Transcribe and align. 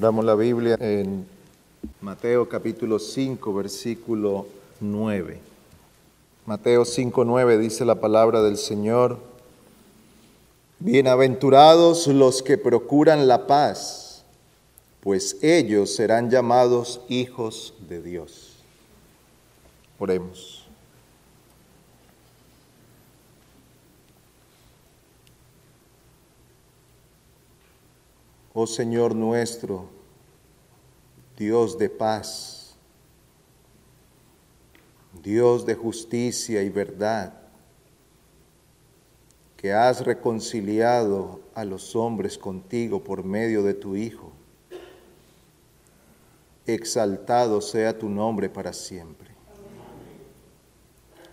Abramos 0.00 0.24
la 0.24 0.34
Biblia 0.34 0.78
en 0.80 1.26
Mateo 2.00 2.48
capítulo 2.48 2.98
5, 2.98 3.52
versículo 3.52 4.46
9. 4.80 5.38
Mateo 6.46 6.86
5, 6.86 7.22
9 7.26 7.58
dice 7.58 7.84
la 7.84 7.96
palabra 7.96 8.42
del 8.42 8.56
Señor. 8.56 9.18
Bienaventurados 10.78 12.06
los 12.06 12.42
que 12.42 12.56
procuran 12.56 13.28
la 13.28 13.46
paz, 13.46 14.24
pues 15.02 15.36
ellos 15.42 15.94
serán 15.94 16.30
llamados 16.30 17.02
hijos 17.10 17.74
de 17.86 18.00
Dios. 18.00 18.54
Oremos. 19.98 20.59
Oh 28.52 28.66
Señor 28.66 29.14
nuestro, 29.14 29.84
Dios 31.36 31.78
de 31.78 31.88
paz, 31.88 32.74
Dios 35.22 35.64
de 35.64 35.76
justicia 35.76 36.60
y 36.60 36.68
verdad, 36.68 37.32
que 39.56 39.72
has 39.72 40.04
reconciliado 40.04 41.40
a 41.54 41.64
los 41.64 41.94
hombres 41.94 42.36
contigo 42.38 43.04
por 43.04 43.22
medio 43.22 43.62
de 43.62 43.74
tu 43.74 43.94
Hijo. 43.94 44.32
Exaltado 46.66 47.60
sea 47.60 47.96
tu 47.96 48.08
nombre 48.08 48.48
para 48.48 48.72
siempre. 48.72 49.30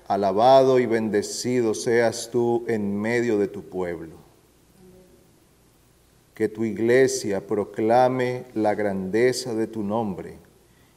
Alabado 0.08 0.78
y 0.78 0.86
bendecido 0.86 1.74
seas 1.74 2.30
tú 2.32 2.64
en 2.68 2.96
medio 2.96 3.40
de 3.40 3.48
tu 3.48 3.64
pueblo 3.64 4.27
que 6.38 6.48
tu 6.48 6.64
iglesia 6.64 7.48
proclame 7.48 8.46
la 8.54 8.76
grandeza 8.76 9.56
de 9.56 9.66
tu 9.66 9.82
nombre 9.82 10.38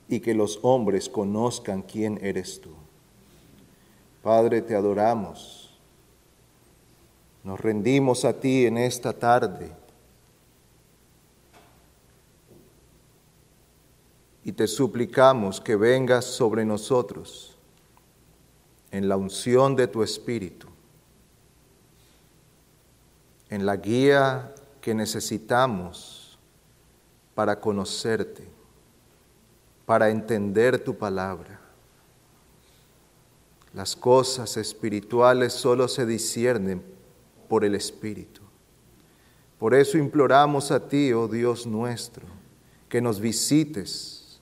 y 0.07 0.21
que 0.21 0.35
los 0.35 0.59
hombres 0.61 1.09
conozcan 1.09 1.81
quién 1.81 2.19
eres 2.21 2.61
tú. 2.61 2.75
Padre, 4.23 4.61
te 4.61 4.75
adoramos. 4.75 5.81
Nos 7.43 7.59
rendimos 7.59 8.27
a 8.27 8.39
ti 8.39 8.67
en 8.67 8.77
esta 8.77 9.15
tarde. 9.15 9.73
Y 14.45 14.53
te 14.53 14.67
suplicamos 14.67 15.59
que 15.59 15.75
vengas 15.75 16.27
sobre 16.27 16.67
nosotros 16.67 17.57
en 18.91 19.09
la 19.09 19.17
unción 19.17 19.75
de 19.75 19.87
tu 19.87 20.03
Espíritu, 20.03 20.67
en 23.49 23.65
la 23.65 23.77
guía 23.77 24.53
que 24.81 24.95
necesitamos 24.95 26.39
para 27.35 27.61
conocerte, 27.61 28.49
para 29.87 30.11
entender 30.11 30.83
tu 30.83 30.97
palabra. 30.97 31.61
Las 33.73 33.95
cosas 33.95 34.57
espirituales 34.57 35.53
solo 35.53 35.87
se 35.87 36.07
disciernen 36.07 36.83
por 37.49 37.65
el 37.65 37.75
Espíritu. 37.75 38.41
Por 39.59 39.75
eso 39.75 39.99
imploramos 39.99 40.71
a 40.71 40.89
ti, 40.89 41.13
oh 41.13 41.29
Dios 41.29 41.67
nuestro, 41.67 42.25
que 42.89 43.01
nos 43.01 43.21
visites 43.21 44.41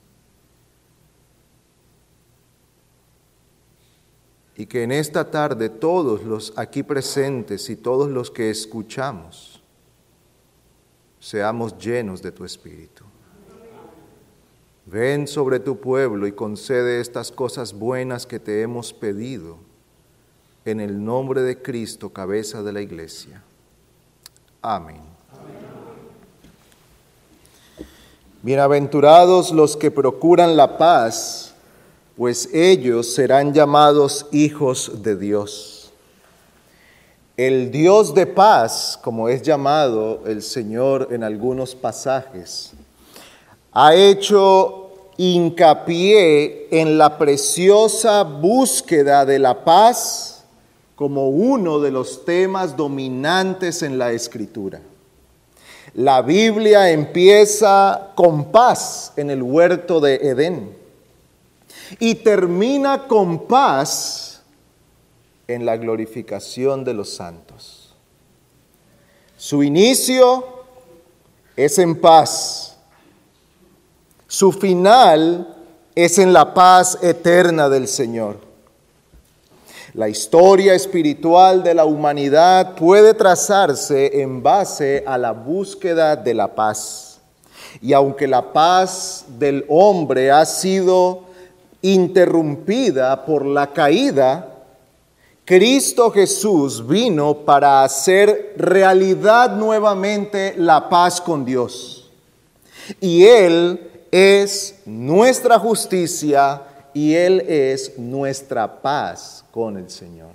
y 4.56 4.66
que 4.66 4.82
en 4.82 4.92
esta 4.92 5.30
tarde 5.30 5.68
todos 5.68 6.24
los 6.24 6.52
aquí 6.56 6.82
presentes 6.82 7.68
y 7.70 7.76
todos 7.76 8.10
los 8.10 8.30
que 8.30 8.50
escuchamos 8.50 9.57
seamos 11.20 11.76
llenos 11.78 12.22
de 12.22 12.32
tu 12.32 12.44
Espíritu. 12.44 13.04
Ven 14.86 15.26
sobre 15.26 15.60
tu 15.60 15.78
pueblo 15.78 16.26
y 16.26 16.32
concede 16.32 17.00
estas 17.00 17.30
cosas 17.30 17.74
buenas 17.74 18.26
que 18.26 18.38
te 18.38 18.62
hemos 18.62 18.92
pedido 18.92 19.58
en 20.64 20.80
el 20.80 21.04
nombre 21.04 21.42
de 21.42 21.60
Cristo, 21.60 22.10
cabeza 22.10 22.62
de 22.62 22.72
la 22.72 22.80
iglesia. 22.80 23.42
Amén. 24.62 25.02
Bienaventurados 28.42 29.50
los 29.50 29.76
que 29.76 29.90
procuran 29.90 30.56
la 30.56 30.78
paz, 30.78 31.54
pues 32.16 32.48
ellos 32.54 33.12
serán 33.12 33.52
llamados 33.52 34.26
hijos 34.32 35.02
de 35.02 35.16
Dios. 35.16 35.77
El 37.38 37.70
Dios 37.70 38.14
de 38.14 38.26
paz, 38.26 38.98
como 39.00 39.28
es 39.28 39.42
llamado 39.42 40.24
el 40.26 40.42
Señor 40.42 41.10
en 41.12 41.22
algunos 41.22 41.76
pasajes, 41.76 42.72
ha 43.70 43.94
hecho 43.94 44.90
hincapié 45.16 46.66
en 46.72 46.98
la 46.98 47.16
preciosa 47.16 48.24
búsqueda 48.24 49.24
de 49.24 49.38
la 49.38 49.64
paz 49.64 50.46
como 50.96 51.28
uno 51.28 51.78
de 51.78 51.92
los 51.92 52.24
temas 52.24 52.76
dominantes 52.76 53.84
en 53.84 53.98
la 53.98 54.10
escritura. 54.10 54.80
La 55.94 56.22
Biblia 56.22 56.90
empieza 56.90 58.08
con 58.16 58.50
paz 58.50 59.12
en 59.14 59.30
el 59.30 59.44
huerto 59.44 60.00
de 60.00 60.16
Edén 60.16 60.76
y 62.00 62.16
termina 62.16 63.06
con 63.06 63.46
paz 63.46 64.27
en 65.48 65.64
la 65.64 65.78
glorificación 65.78 66.84
de 66.84 66.92
los 66.92 67.08
santos. 67.08 67.94
Su 69.38 69.62
inicio 69.62 70.44
es 71.56 71.78
en 71.78 71.98
paz. 71.98 72.76
Su 74.26 74.52
final 74.52 75.56
es 75.94 76.18
en 76.18 76.34
la 76.34 76.52
paz 76.52 76.98
eterna 77.02 77.70
del 77.70 77.88
Señor. 77.88 78.36
La 79.94 80.08
historia 80.10 80.74
espiritual 80.74 81.62
de 81.62 81.74
la 81.74 81.86
humanidad 81.86 82.74
puede 82.74 83.14
trazarse 83.14 84.20
en 84.20 84.42
base 84.42 85.02
a 85.06 85.16
la 85.16 85.32
búsqueda 85.32 86.14
de 86.14 86.34
la 86.34 86.54
paz. 86.54 87.20
Y 87.80 87.94
aunque 87.94 88.26
la 88.26 88.52
paz 88.52 89.24
del 89.38 89.64
hombre 89.68 90.30
ha 90.30 90.44
sido 90.44 91.22
interrumpida 91.80 93.24
por 93.24 93.46
la 93.46 93.72
caída, 93.72 94.57
Cristo 95.48 96.10
Jesús 96.10 96.86
vino 96.86 97.38
para 97.38 97.82
hacer 97.82 98.52
realidad 98.58 99.56
nuevamente 99.56 100.52
la 100.58 100.90
paz 100.90 101.22
con 101.22 101.42
Dios. 101.42 102.10
Y 103.00 103.24
Él 103.24 104.04
es 104.10 104.80
nuestra 104.84 105.58
justicia 105.58 106.60
y 106.92 107.14
Él 107.14 107.40
es 107.48 107.98
nuestra 107.98 108.82
paz 108.82 109.42
con 109.50 109.78
el 109.78 109.88
Señor. 109.88 110.32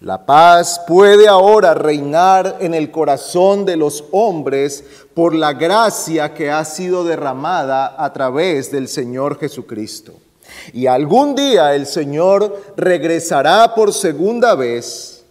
La 0.00 0.26
paz 0.26 0.78
puede 0.86 1.28
ahora 1.28 1.72
reinar 1.72 2.58
en 2.60 2.74
el 2.74 2.90
corazón 2.90 3.64
de 3.64 3.78
los 3.78 4.04
hombres 4.10 4.84
por 5.14 5.34
la 5.34 5.54
gracia 5.54 6.34
que 6.34 6.50
ha 6.50 6.62
sido 6.66 7.04
derramada 7.04 7.94
a 7.96 8.12
través 8.12 8.70
del 8.70 8.86
Señor 8.86 9.38
Jesucristo. 9.38 10.25
Y 10.72 10.86
algún 10.86 11.34
día 11.34 11.74
el 11.74 11.86
Señor 11.86 12.74
regresará 12.76 13.74
por 13.74 13.92
segunda 13.92 14.54
vez 14.54 15.24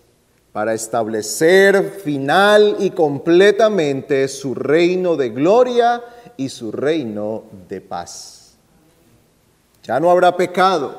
para 0.51 0.73
establecer 0.73 1.99
final 2.03 2.77
y 2.79 2.91
completamente 2.91 4.27
su 4.29 4.55
reino 4.55 5.17
de 5.17 5.29
gloria 5.29 6.01
y 6.37 6.47
su 6.47 6.71
reino 6.71 7.43
de 7.67 7.81
paz. 7.81 8.53
Ya 9.83 9.99
no 9.99 10.09
habrá 10.09 10.37
pecado, 10.37 10.97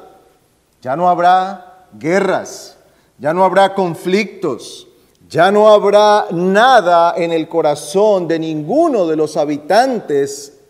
ya 0.83 0.95
no 0.95 1.09
habrá 1.09 1.87
guerras, 1.99 2.77
ya 3.19 3.33
no 3.33 3.45
habrá 3.45 3.75
conflictos, 3.75 4.87
ya 5.29 5.51
no 5.51 5.69
habrá 5.69 6.27
nada 6.33 7.15
en 7.17 7.33
el 7.33 7.49
corazón 7.49 8.29
de 8.29 8.39
ninguno 8.39 9.07
de 9.07 9.17
los 9.17 9.37
habitantes 9.37 10.61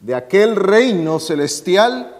de 0.00 0.14
aquel 0.14 0.56
reino 0.56 1.18
celestial 1.18 2.15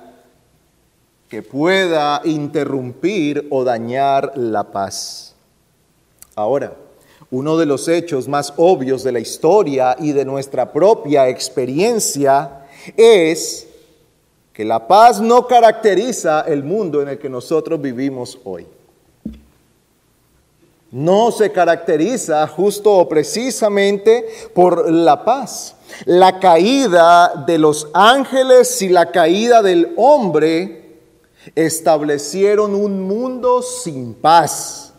que 1.28 1.42
pueda 1.42 2.20
interrumpir 2.24 3.48
o 3.50 3.64
dañar 3.64 4.32
la 4.36 4.64
paz. 4.64 5.34
Ahora, 6.34 6.74
uno 7.30 7.56
de 7.56 7.66
los 7.66 7.88
hechos 7.88 8.28
más 8.28 8.52
obvios 8.56 9.02
de 9.02 9.12
la 9.12 9.18
historia 9.18 9.96
y 9.98 10.12
de 10.12 10.24
nuestra 10.24 10.72
propia 10.72 11.28
experiencia 11.28 12.66
es 12.96 13.66
que 14.52 14.64
la 14.64 14.86
paz 14.86 15.20
no 15.20 15.46
caracteriza 15.46 16.42
el 16.42 16.62
mundo 16.62 17.02
en 17.02 17.08
el 17.08 17.18
que 17.18 17.28
nosotros 17.28 17.80
vivimos 17.80 18.38
hoy. 18.44 18.66
No 20.92 21.32
se 21.32 21.50
caracteriza 21.50 22.46
justo 22.46 22.92
o 22.92 23.08
precisamente 23.08 24.26
por 24.54 24.90
la 24.90 25.24
paz. 25.24 25.74
La 26.04 26.38
caída 26.38 27.44
de 27.46 27.58
los 27.58 27.88
ángeles 27.92 28.80
y 28.80 28.88
la 28.88 29.10
caída 29.10 29.62
del 29.62 29.92
hombre 29.96 30.85
establecieron 31.54 32.74
un 32.74 33.02
mundo 33.02 33.62
sin 33.62 34.14
paz. 34.14 34.92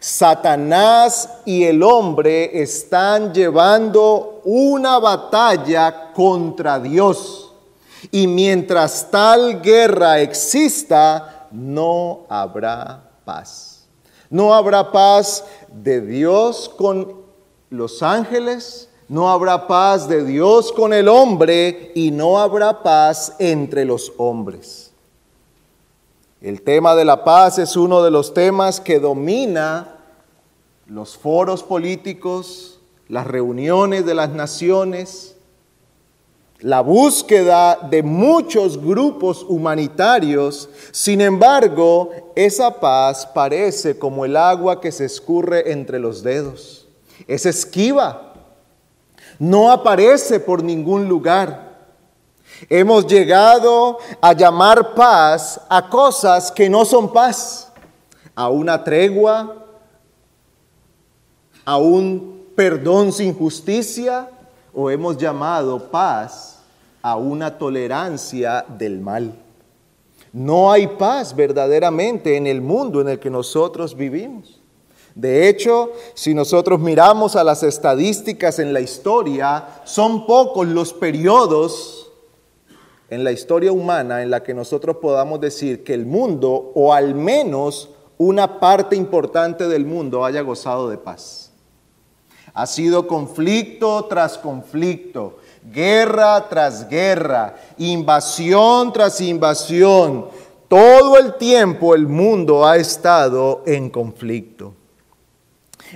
Satanás 0.00 1.28
y 1.44 1.64
el 1.64 1.82
hombre 1.82 2.60
están 2.62 3.32
llevando 3.32 4.42
una 4.44 4.98
batalla 4.98 6.12
contra 6.12 6.78
Dios. 6.78 7.52
Y 8.10 8.26
mientras 8.26 9.10
tal 9.10 9.62
guerra 9.62 10.20
exista, 10.20 11.48
no 11.50 12.26
habrá 12.28 13.10
paz. 13.24 13.86
No 14.28 14.52
habrá 14.52 14.92
paz 14.92 15.44
de 15.72 16.00
Dios 16.00 16.70
con 16.76 17.22
los 17.70 18.02
ángeles, 18.02 18.88
no 19.08 19.30
habrá 19.30 19.66
paz 19.66 20.08
de 20.08 20.24
Dios 20.24 20.72
con 20.72 20.92
el 20.92 21.08
hombre 21.08 21.92
y 21.94 22.10
no 22.10 22.38
habrá 22.38 22.82
paz 22.82 23.34
entre 23.38 23.84
los 23.84 24.12
hombres. 24.16 24.93
El 26.44 26.60
tema 26.60 26.94
de 26.94 27.06
la 27.06 27.24
paz 27.24 27.58
es 27.58 27.74
uno 27.74 28.02
de 28.02 28.10
los 28.10 28.34
temas 28.34 28.78
que 28.78 29.00
domina 29.00 29.96
los 30.84 31.16
foros 31.16 31.62
políticos, 31.62 32.80
las 33.08 33.26
reuniones 33.26 34.04
de 34.04 34.12
las 34.12 34.28
naciones, 34.28 35.36
la 36.60 36.82
búsqueda 36.82 37.78
de 37.90 38.02
muchos 38.02 38.78
grupos 38.78 39.42
humanitarios. 39.48 40.68
Sin 40.90 41.22
embargo, 41.22 42.10
esa 42.36 42.78
paz 42.78 43.24
parece 43.24 43.98
como 43.98 44.26
el 44.26 44.36
agua 44.36 44.82
que 44.82 44.92
se 44.92 45.06
escurre 45.06 45.72
entre 45.72 45.98
los 45.98 46.22
dedos. 46.22 46.86
Es 47.26 47.46
esquiva, 47.46 48.34
no 49.38 49.72
aparece 49.72 50.40
por 50.40 50.62
ningún 50.62 51.08
lugar. 51.08 51.73
Hemos 52.68 53.06
llegado 53.06 53.98
a 54.20 54.32
llamar 54.32 54.94
paz 54.94 55.60
a 55.68 55.88
cosas 55.88 56.50
que 56.50 56.68
no 56.68 56.84
son 56.84 57.12
paz, 57.12 57.72
a 58.34 58.48
una 58.48 58.82
tregua, 58.82 59.56
a 61.64 61.76
un 61.76 62.48
perdón 62.54 63.12
sin 63.12 63.34
justicia, 63.34 64.28
o 64.72 64.90
hemos 64.90 65.16
llamado 65.16 65.90
paz 65.90 66.58
a 67.02 67.16
una 67.16 67.58
tolerancia 67.58 68.64
del 68.68 69.00
mal. 69.00 69.34
No 70.32 70.72
hay 70.72 70.88
paz 70.88 71.36
verdaderamente 71.36 72.36
en 72.36 72.46
el 72.46 72.60
mundo 72.60 73.00
en 73.00 73.08
el 73.08 73.20
que 73.20 73.30
nosotros 73.30 73.96
vivimos. 73.96 74.60
De 75.14 75.48
hecho, 75.48 75.92
si 76.14 76.34
nosotros 76.34 76.80
miramos 76.80 77.36
a 77.36 77.44
las 77.44 77.62
estadísticas 77.62 78.58
en 78.58 78.72
la 78.72 78.80
historia, 78.80 79.82
son 79.84 80.26
pocos 80.26 80.66
los 80.66 80.92
periodos 80.92 82.03
en 83.14 83.24
la 83.24 83.32
historia 83.32 83.72
humana 83.72 84.22
en 84.22 84.30
la 84.30 84.42
que 84.42 84.54
nosotros 84.54 84.96
podamos 84.96 85.40
decir 85.40 85.84
que 85.84 85.94
el 85.94 86.04
mundo, 86.04 86.72
o 86.74 86.92
al 86.92 87.14
menos 87.14 87.90
una 88.18 88.58
parte 88.60 88.96
importante 88.96 89.68
del 89.68 89.86
mundo, 89.86 90.24
haya 90.24 90.40
gozado 90.40 90.90
de 90.90 90.98
paz. 90.98 91.52
Ha 92.52 92.66
sido 92.66 93.06
conflicto 93.06 94.04
tras 94.04 94.36
conflicto, 94.38 95.38
guerra 95.72 96.48
tras 96.48 96.88
guerra, 96.88 97.54
invasión 97.78 98.92
tras 98.92 99.20
invasión. 99.20 100.26
Todo 100.68 101.16
el 101.16 101.34
tiempo 101.34 101.94
el 101.94 102.06
mundo 102.06 102.66
ha 102.66 102.76
estado 102.76 103.62
en 103.66 103.90
conflicto. 103.90 104.74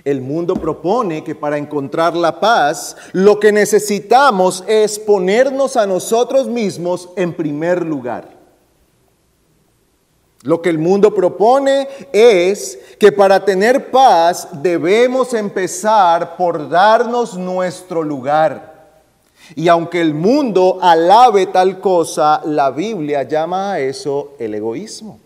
El 0.05 0.21
mundo 0.21 0.55
propone 0.55 1.25
que 1.25 1.35
para 1.35 1.59
encontrar 1.59 2.17
la 2.17 2.41
paz, 2.41 2.97
lo 3.13 3.41
que 3.41 3.53
necesitamos 3.53 4.65
es 4.67 4.99
ponernos 4.99 5.77
a 5.77 5.87
nosotros 5.87 6.47
mismos 6.47 7.09
en 7.17 7.33
primer 7.33 7.85
lugar. 7.85 8.39
Lo 10.43 10.63
que 10.63 10.69
el 10.71 10.79
mundo 10.79 11.15
propone 11.15 11.89
es 12.13 12.79
que 12.99 13.11
para 13.11 13.45
tener 13.45 13.91
paz 13.91 14.49
debemos 14.63 15.35
empezar 15.35 16.37
por 16.37 16.69
darnos 16.69 17.37
nuestro 17.37 18.03
lugar. 18.03 18.69
Y 19.57 19.67
aunque 19.69 20.01
el 20.01 20.15
mundo 20.15 20.79
alabe 20.81 21.47
tal 21.47 21.81
cosa, 21.81 22.41
la 22.45 22.71
Biblia 22.71 23.25
llama 23.25 23.73
a 23.73 23.81
eso 23.81 24.35
el 24.39 24.55
egoísmo. 24.55 25.19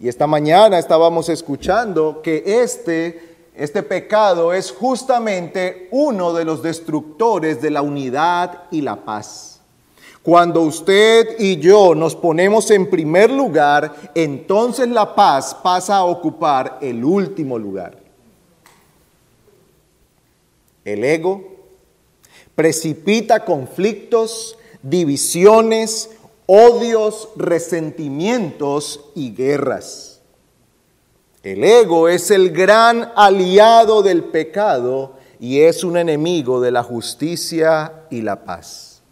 Y 0.00 0.08
esta 0.08 0.26
mañana 0.26 0.78
estábamos 0.78 1.28
escuchando 1.28 2.20
que 2.22 2.42
este 2.62 3.27
este 3.58 3.82
pecado 3.82 4.52
es 4.52 4.70
justamente 4.70 5.88
uno 5.90 6.32
de 6.32 6.44
los 6.44 6.62
destructores 6.62 7.60
de 7.60 7.72
la 7.72 7.82
unidad 7.82 8.62
y 8.70 8.82
la 8.82 9.04
paz. 9.04 9.60
Cuando 10.22 10.62
usted 10.62 11.40
y 11.40 11.56
yo 11.56 11.96
nos 11.96 12.14
ponemos 12.14 12.70
en 12.70 12.88
primer 12.88 13.32
lugar, 13.32 14.12
entonces 14.14 14.86
la 14.88 15.12
paz 15.12 15.56
pasa 15.60 15.96
a 15.96 16.04
ocupar 16.04 16.78
el 16.80 17.04
último 17.04 17.58
lugar. 17.58 17.98
El 20.84 21.02
ego 21.02 21.42
precipita 22.54 23.44
conflictos, 23.44 24.56
divisiones, 24.82 26.10
odios, 26.46 27.30
resentimientos 27.34 29.00
y 29.16 29.34
guerras. 29.34 30.17
El 31.42 31.62
ego 31.62 32.08
es 32.08 32.30
el 32.32 32.50
gran 32.50 33.12
aliado 33.14 34.02
del 34.02 34.24
pecado 34.24 35.12
y 35.38 35.60
es 35.60 35.84
un 35.84 35.96
enemigo 35.96 36.60
de 36.60 36.72
la 36.72 36.82
justicia 36.82 37.92
y 38.10 38.22
la 38.22 38.44
paz. 38.44 39.02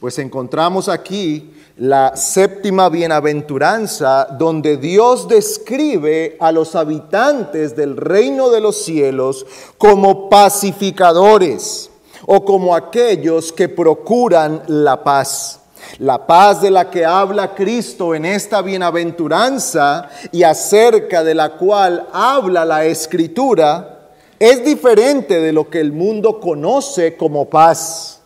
Pues 0.00 0.18
encontramos 0.18 0.88
aquí 0.88 1.52
la 1.76 2.16
séptima 2.16 2.88
bienaventuranza 2.88 4.26
donde 4.38 4.78
Dios 4.78 5.28
describe 5.28 6.36
a 6.40 6.50
los 6.50 6.74
habitantes 6.76 7.76
del 7.76 7.96
reino 7.96 8.48
de 8.48 8.60
los 8.60 8.82
cielos 8.82 9.44
como 9.76 10.30
pacificadores 10.30 11.90
o 12.26 12.44
como 12.44 12.74
aquellos 12.74 13.52
que 13.52 13.68
procuran 13.68 14.62
la 14.68 15.04
paz. 15.04 15.60
La 15.98 16.26
paz 16.26 16.60
de 16.60 16.72
la 16.72 16.90
que 16.90 17.04
habla 17.04 17.54
Cristo 17.54 18.16
en 18.16 18.24
esta 18.24 18.62
bienaventuranza 18.62 20.08
y 20.32 20.42
acerca 20.42 21.22
de 21.22 21.34
la 21.34 21.50
cual 21.52 22.08
habla 22.12 22.64
la 22.64 22.84
Escritura 22.84 24.10
es 24.40 24.64
diferente 24.64 25.38
de 25.38 25.52
lo 25.52 25.70
que 25.70 25.78
el 25.78 25.92
mundo 25.92 26.40
conoce 26.40 27.16
como 27.16 27.48
paz. 27.48 28.20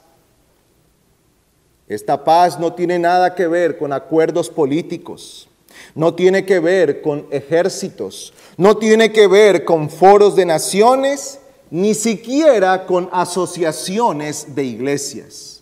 Esta 1.89 2.25
paz 2.25 2.59
no 2.59 2.73
tiene 2.73 2.99
nada 2.99 3.35
que 3.35 3.47
ver 3.47 3.77
con 3.77 3.93
acuerdos 3.93 4.49
políticos, 4.49 5.49
no 5.95 6.15
tiene 6.15 6.47
que 6.47 6.61
ver 6.61 7.03
con 7.03 7.27
ejércitos, 7.31 8.33
no 8.57 8.79
tiene 8.79 9.13
que 9.13 9.27
ver 9.27 9.67
con 9.67 9.91
foros 9.91 10.37
de 10.37 10.47
naciones, 10.47 11.39
ni 11.71 11.93
siquiera 11.95 12.87
con 12.87 13.11
asociaciones 13.13 14.55
de 14.55 14.65
iglesias 14.65 15.59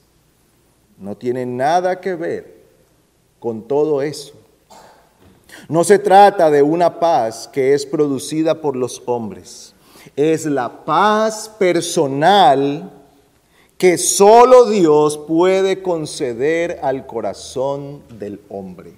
no 0.99 1.17
tiene 1.17 1.45
nada 1.47 2.01
que 2.01 2.15
ver 2.15 2.57
con 3.39 3.63
todo 3.63 4.03
eso. 4.03 4.35
No 5.69 5.85
se 5.85 5.99
trata 5.99 6.51
de 6.51 6.63
una 6.63 7.01
paz 7.01 7.49
que 7.53 7.75
es 7.75 7.87
producida 7.87 8.61
por 8.61 8.77
los 8.77 9.03
hombres. 9.07 9.75
Es 10.15 10.47
la 10.47 10.85
paz 10.85 11.51
personal 11.59 12.93
que 13.79 13.99
solo 13.99 14.67
Dios 14.67 15.19
puede 15.19 15.83
conceder 15.83 16.81
al 16.83 17.07
corazón 17.07 18.03
del 18.19 18.41
hombre. 18.49 18.95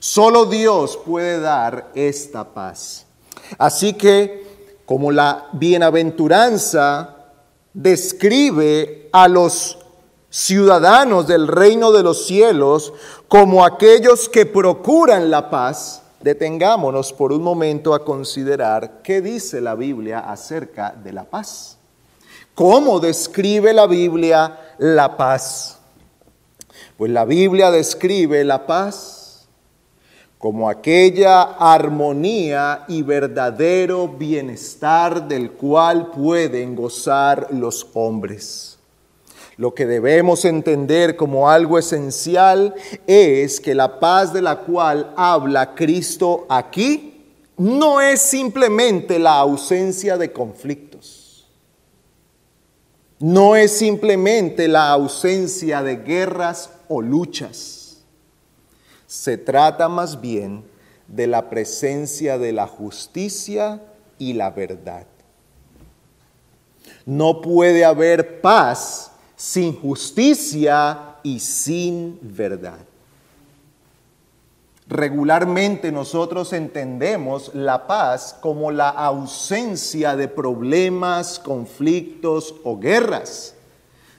Solo 0.00 0.46
Dios 0.46 0.98
puede 1.04 1.40
dar 1.40 1.90
esta 1.94 2.44
paz. 2.44 3.06
Así 3.58 3.94
que, 3.94 4.46
como 4.86 5.12
la 5.12 5.48
bienaventuranza 5.52 7.16
describe 7.72 9.08
a 9.12 9.28
los 9.28 9.78
ciudadanos 10.30 11.26
del 11.26 11.48
reino 11.48 11.92
de 11.92 12.02
los 12.02 12.26
cielos, 12.26 12.92
como 13.28 13.64
aquellos 13.64 14.28
que 14.28 14.46
procuran 14.46 15.30
la 15.30 15.50
paz, 15.50 16.02
detengámonos 16.20 17.12
por 17.12 17.32
un 17.32 17.42
momento 17.42 17.94
a 17.94 18.04
considerar 18.04 19.02
qué 19.02 19.20
dice 19.20 19.60
la 19.60 19.74
Biblia 19.74 20.20
acerca 20.20 20.94
de 21.02 21.12
la 21.12 21.24
paz. 21.24 21.76
¿Cómo 22.54 23.00
describe 23.00 23.72
la 23.72 23.86
Biblia 23.86 24.74
la 24.78 25.16
paz? 25.16 25.78
Pues 26.96 27.10
la 27.10 27.24
Biblia 27.24 27.70
describe 27.70 28.44
la 28.44 28.66
paz 28.66 29.46
como 30.38 30.70
aquella 30.70 31.42
armonía 31.42 32.84
y 32.88 33.02
verdadero 33.02 34.08
bienestar 34.08 35.28
del 35.28 35.52
cual 35.52 36.10
pueden 36.10 36.74
gozar 36.74 37.48
los 37.50 37.88
hombres. 37.92 38.69
Lo 39.60 39.74
que 39.74 39.84
debemos 39.84 40.46
entender 40.46 41.16
como 41.16 41.50
algo 41.50 41.78
esencial 41.78 42.74
es 43.06 43.60
que 43.60 43.74
la 43.74 44.00
paz 44.00 44.32
de 44.32 44.40
la 44.40 44.60
cual 44.60 45.12
habla 45.18 45.74
Cristo 45.74 46.46
aquí 46.48 47.26
no 47.58 48.00
es 48.00 48.22
simplemente 48.22 49.18
la 49.18 49.36
ausencia 49.36 50.16
de 50.16 50.32
conflictos. 50.32 51.46
No 53.18 53.54
es 53.54 53.72
simplemente 53.72 54.66
la 54.66 54.92
ausencia 54.92 55.82
de 55.82 55.96
guerras 55.96 56.70
o 56.88 57.02
luchas. 57.02 57.98
Se 59.06 59.36
trata 59.36 59.90
más 59.90 60.22
bien 60.22 60.64
de 61.06 61.26
la 61.26 61.50
presencia 61.50 62.38
de 62.38 62.52
la 62.52 62.66
justicia 62.66 63.82
y 64.16 64.32
la 64.32 64.52
verdad. 64.52 65.06
No 67.04 67.42
puede 67.42 67.84
haber 67.84 68.40
paz 68.40 69.09
sin 69.40 69.74
justicia 69.80 71.16
y 71.22 71.40
sin 71.40 72.18
verdad. 72.20 72.76
Regularmente 74.86 75.90
nosotros 75.90 76.52
entendemos 76.52 77.54
la 77.54 77.86
paz 77.86 78.36
como 78.42 78.70
la 78.70 78.90
ausencia 78.90 80.14
de 80.14 80.28
problemas, 80.28 81.38
conflictos 81.38 82.54
o 82.64 82.78
guerras. 82.78 83.54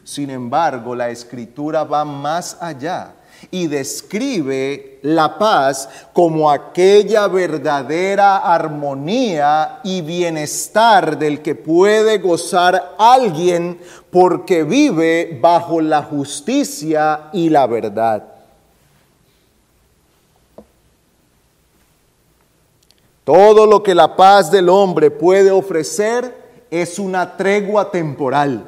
Sin 0.04 0.32
embargo, 0.32 0.96
la 0.96 1.12
escritura 1.12 1.84
va 1.84 2.04
más 2.04 2.58
allá 2.60 3.14
y 3.50 3.68
describe 3.68 5.00
la 5.02 5.40
paz 5.40 5.90
como 6.14 6.52
aquella 6.52 7.28
verdadera 7.28 8.38
armonía 8.38 9.80
y 9.84 10.02
bienestar 10.02 11.18
del 11.18 11.42
que 11.42 11.56
puede 11.56 12.20
gozar 12.20 12.96
alguien 13.00 13.80
porque 14.12 14.64
vive 14.64 15.40
bajo 15.42 15.82
la 15.82 16.04
justicia 16.04 17.30
y 17.34 17.50
la 17.50 17.66
verdad. 17.66 18.26
Todo 23.24 23.66
lo 23.66 23.82
que 23.82 23.96
la 23.96 24.16
paz 24.16 24.52
del 24.52 24.68
hombre 24.68 25.10
puede 25.10 25.52
ofrecer 25.52 26.36
es 26.70 27.00
una 27.00 27.38
tregua 27.38 27.92
temporal. 27.92 28.68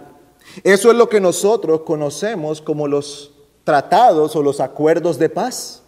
Eso 0.64 0.92
es 0.92 0.98
lo 0.98 1.10
que 1.10 1.20
nosotros 1.20 1.82
conocemos 1.82 2.62
como 2.62 2.88
los 2.88 3.33
tratados 3.64 4.36
o 4.36 4.44
los 4.44 4.60
acuerdos 4.60 5.18
de 5.18 5.30
paz. 5.30 5.82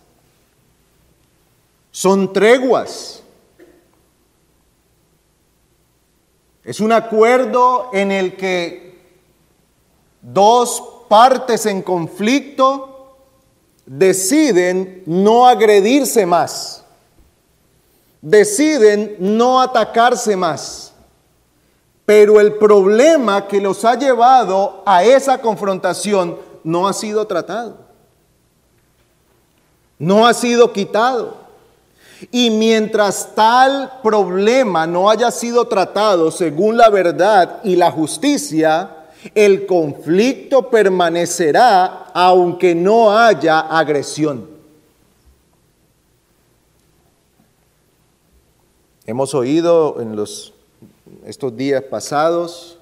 Son 1.92 2.32
treguas. 2.34 3.22
Es 6.64 6.80
un 6.80 6.92
acuerdo 6.92 7.90
en 7.94 8.12
el 8.12 8.36
que 8.36 9.00
dos 10.22 10.84
partes 11.08 11.66
en 11.66 11.82
conflicto 11.82 13.16
deciden 13.86 15.04
no 15.06 15.48
agredirse 15.48 16.26
más 16.26 16.86
deciden 18.26 19.16
no 19.20 19.62
atacarse 19.62 20.36
más. 20.36 20.94
Pero 22.06 22.40
el 22.40 22.56
problema 22.56 23.48
que 23.48 23.62
los 23.62 23.86
ha 23.86 23.96
llevado 23.96 24.82
a 24.86 25.04
esa 25.04 25.40
confrontación 25.40 26.38
no 26.66 26.88
ha 26.88 26.94
sido 26.94 27.26
tratado. 27.28 27.78
No 29.98 30.28
ha 30.28 30.34
sido 30.34 30.74
quitado. 30.74 31.46
Y 32.32 32.50
mientras 32.50 33.36
tal 33.36 34.00
problema 34.02 34.88
no 34.88 35.10
haya 35.10 35.30
sido 35.32 35.68
tratado 35.68 36.32
según 36.32 36.76
la 36.76 36.90
verdad 36.90 37.60
y 37.64 37.76
la 37.76 37.92
justicia, 37.92 39.06
el 39.36 39.66
conflicto 39.68 40.70
permanecerá 40.70 42.08
aunque 42.14 42.74
no 42.74 43.16
haya 43.16 43.60
agresión. 43.60 44.50
Hemos 49.06 49.36
oído 49.36 50.02
en 50.02 50.16
los, 50.16 50.54
estos 51.26 51.56
días 51.56 51.84
pasados 51.84 52.75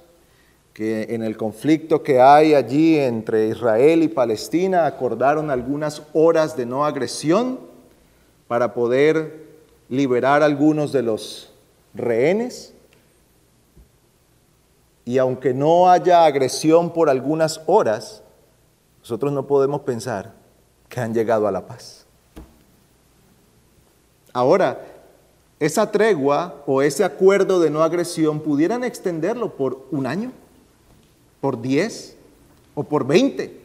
que 0.74 1.14
en 1.14 1.22
el 1.22 1.36
conflicto 1.36 2.02
que 2.02 2.20
hay 2.20 2.52
allí 2.52 2.98
entre 2.98 3.46
Israel 3.46 4.02
y 4.02 4.08
Palestina 4.08 4.86
acordaron 4.86 5.52
algunas 5.52 6.02
horas 6.12 6.56
de 6.56 6.66
no 6.66 6.84
agresión 6.84 7.60
para 8.48 8.74
poder 8.74 9.44
liberar 9.88 10.42
algunos 10.42 10.90
de 10.90 11.02
los 11.02 11.52
rehenes. 11.94 12.74
Y 15.04 15.18
aunque 15.18 15.54
no 15.54 15.88
haya 15.88 16.24
agresión 16.24 16.92
por 16.92 17.08
algunas 17.08 17.60
horas, 17.66 18.24
nosotros 18.98 19.32
no 19.32 19.46
podemos 19.46 19.82
pensar 19.82 20.32
que 20.88 20.98
han 20.98 21.14
llegado 21.14 21.46
a 21.46 21.52
la 21.52 21.68
paz. 21.68 22.04
Ahora, 24.32 24.80
esa 25.60 25.92
tregua 25.92 26.62
o 26.66 26.82
ese 26.82 27.04
acuerdo 27.04 27.60
de 27.60 27.70
no 27.70 27.84
agresión 27.84 28.40
pudieran 28.40 28.82
extenderlo 28.82 29.54
por 29.56 29.86
un 29.92 30.06
año, 30.06 30.32
por 31.44 31.60
diez 31.60 32.16
o 32.74 32.84
por 32.84 33.06
veinte. 33.06 33.60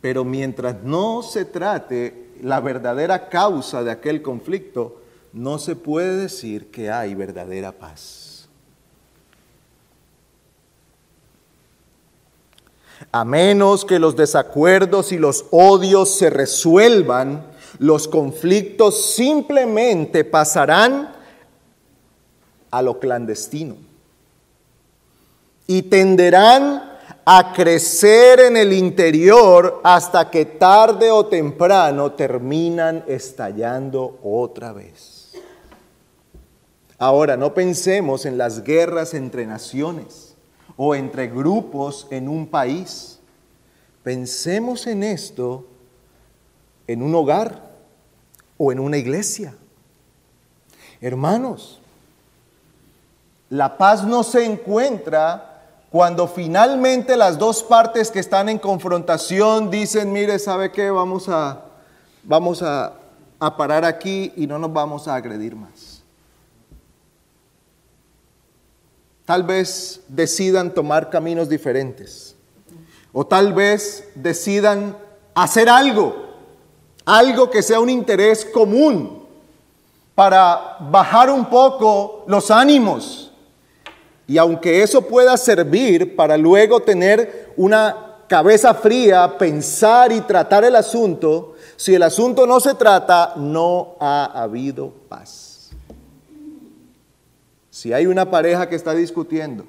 Pero 0.00 0.24
mientras 0.24 0.82
no 0.82 1.22
se 1.22 1.44
trate 1.44 2.30
la 2.40 2.58
verdadera 2.60 3.28
causa 3.28 3.84
de 3.84 3.90
aquel 3.90 4.22
conflicto, 4.22 5.02
no 5.34 5.58
se 5.58 5.76
puede 5.76 6.16
decir 6.16 6.70
que 6.70 6.90
hay 6.90 7.14
verdadera 7.14 7.72
paz. 7.72 8.48
A 13.12 13.26
menos 13.26 13.84
que 13.84 13.98
los 13.98 14.16
desacuerdos 14.16 15.12
y 15.12 15.18
los 15.18 15.44
odios 15.50 16.16
se 16.16 16.30
resuelvan 16.30 17.44
los 17.78 18.08
conflictos 18.08 19.14
simplemente 19.14 20.24
pasarán 20.24 21.12
a 22.70 22.80
lo 22.80 22.98
clandestino 22.98 23.89
y 25.70 25.82
tenderán 25.82 26.82
a 27.24 27.52
crecer 27.52 28.40
en 28.40 28.56
el 28.56 28.72
interior 28.72 29.80
hasta 29.84 30.28
que 30.28 30.44
tarde 30.44 31.12
o 31.12 31.26
temprano 31.26 32.10
terminan 32.10 33.04
estallando 33.06 34.18
otra 34.24 34.72
vez. 34.72 35.30
Ahora, 36.98 37.36
no 37.36 37.54
pensemos 37.54 38.26
en 38.26 38.36
las 38.36 38.64
guerras 38.64 39.14
entre 39.14 39.46
naciones 39.46 40.34
o 40.76 40.96
entre 40.96 41.28
grupos 41.28 42.08
en 42.10 42.28
un 42.28 42.48
país. 42.48 43.20
Pensemos 44.02 44.88
en 44.88 45.04
esto 45.04 45.66
en 46.88 47.00
un 47.00 47.14
hogar 47.14 47.62
o 48.58 48.72
en 48.72 48.80
una 48.80 48.96
iglesia. 48.96 49.54
Hermanos, 51.00 51.80
la 53.50 53.78
paz 53.78 54.04
no 54.04 54.24
se 54.24 54.44
encuentra 54.44 55.46
cuando 55.90 56.28
finalmente 56.28 57.16
las 57.16 57.38
dos 57.38 57.62
partes 57.62 58.10
que 58.10 58.20
están 58.20 58.48
en 58.48 58.58
confrontación 58.58 59.70
dicen, 59.70 60.12
mire, 60.12 60.38
¿sabe 60.38 60.70
qué? 60.70 60.90
Vamos 60.90 61.28
a, 61.28 61.64
vamos 62.22 62.62
a, 62.62 62.94
a 63.38 63.56
parar 63.56 63.84
aquí 63.84 64.32
y 64.36 64.46
no 64.46 64.58
nos 64.58 64.72
vamos 64.72 65.08
a 65.08 65.16
agredir 65.16 65.56
más. 65.56 66.02
Tal 69.24 69.42
vez 69.42 70.00
decidan 70.08 70.72
tomar 70.72 71.10
caminos 71.10 71.48
diferentes. 71.48 72.36
O 73.12 73.26
tal 73.26 73.52
vez 73.52 74.08
decidan 74.14 74.96
hacer 75.34 75.68
algo 75.68 76.30
algo 77.04 77.50
que 77.50 77.62
sea 77.62 77.80
un 77.80 77.90
interés 77.90 78.44
común 78.44 79.24
para 80.14 80.76
bajar 80.80 81.30
un 81.30 81.46
poco 81.46 82.24
los 82.26 82.50
ánimos. 82.50 83.29
Y 84.30 84.38
aunque 84.38 84.84
eso 84.84 85.02
pueda 85.02 85.36
servir 85.36 86.14
para 86.14 86.36
luego 86.36 86.78
tener 86.78 87.52
una 87.56 88.18
cabeza 88.28 88.72
fría, 88.74 89.36
pensar 89.36 90.12
y 90.12 90.20
tratar 90.20 90.62
el 90.62 90.76
asunto, 90.76 91.56
si 91.74 91.96
el 91.96 92.04
asunto 92.04 92.46
no 92.46 92.60
se 92.60 92.74
trata, 92.74 93.32
no 93.34 93.96
ha 93.98 94.26
habido 94.26 94.92
paz. 95.08 95.70
Si 97.70 97.92
hay 97.92 98.06
una 98.06 98.30
pareja 98.30 98.68
que 98.68 98.76
está 98.76 98.94
discutiendo 98.94 99.64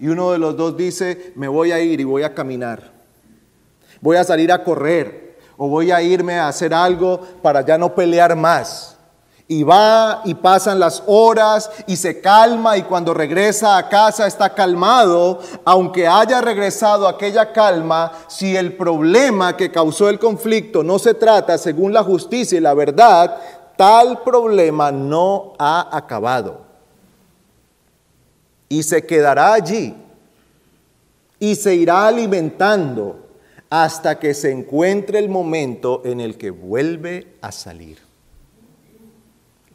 y 0.00 0.08
uno 0.08 0.32
de 0.32 0.38
los 0.38 0.56
dos 0.56 0.74
dice, 0.74 1.34
me 1.36 1.46
voy 1.46 1.72
a 1.72 1.78
ir 1.78 2.00
y 2.00 2.04
voy 2.04 2.22
a 2.22 2.32
caminar, 2.32 2.90
voy 4.00 4.16
a 4.16 4.24
salir 4.24 4.50
a 4.50 4.64
correr, 4.64 5.36
o 5.58 5.68
voy 5.68 5.90
a 5.90 6.00
irme 6.00 6.38
a 6.38 6.48
hacer 6.48 6.72
algo 6.72 7.20
para 7.42 7.60
ya 7.60 7.76
no 7.76 7.94
pelear 7.94 8.34
más. 8.34 8.97
Y 9.50 9.62
va 9.62 10.20
y 10.26 10.34
pasan 10.34 10.78
las 10.78 11.02
horas 11.06 11.70
y 11.86 11.96
se 11.96 12.20
calma 12.20 12.76
y 12.76 12.82
cuando 12.82 13.14
regresa 13.14 13.78
a 13.78 13.88
casa 13.88 14.26
está 14.26 14.54
calmado, 14.54 15.40
aunque 15.64 16.06
haya 16.06 16.42
regresado 16.42 17.08
aquella 17.08 17.50
calma, 17.50 18.12
si 18.28 18.54
el 18.54 18.76
problema 18.76 19.56
que 19.56 19.72
causó 19.72 20.10
el 20.10 20.18
conflicto 20.18 20.82
no 20.82 20.98
se 20.98 21.14
trata 21.14 21.56
según 21.56 21.94
la 21.94 22.04
justicia 22.04 22.58
y 22.58 22.60
la 22.60 22.74
verdad, 22.74 23.40
tal 23.78 24.22
problema 24.22 24.92
no 24.92 25.54
ha 25.58 25.96
acabado. 25.96 26.60
Y 28.68 28.82
se 28.82 29.06
quedará 29.06 29.54
allí 29.54 29.94
y 31.38 31.54
se 31.54 31.74
irá 31.74 32.06
alimentando 32.06 33.28
hasta 33.70 34.18
que 34.18 34.34
se 34.34 34.50
encuentre 34.50 35.18
el 35.18 35.28
momento 35.28 36.02
en 36.04 36.20
el 36.20 36.36
que 36.36 36.50
vuelve 36.50 37.36
a 37.40 37.52
salir. 37.52 38.07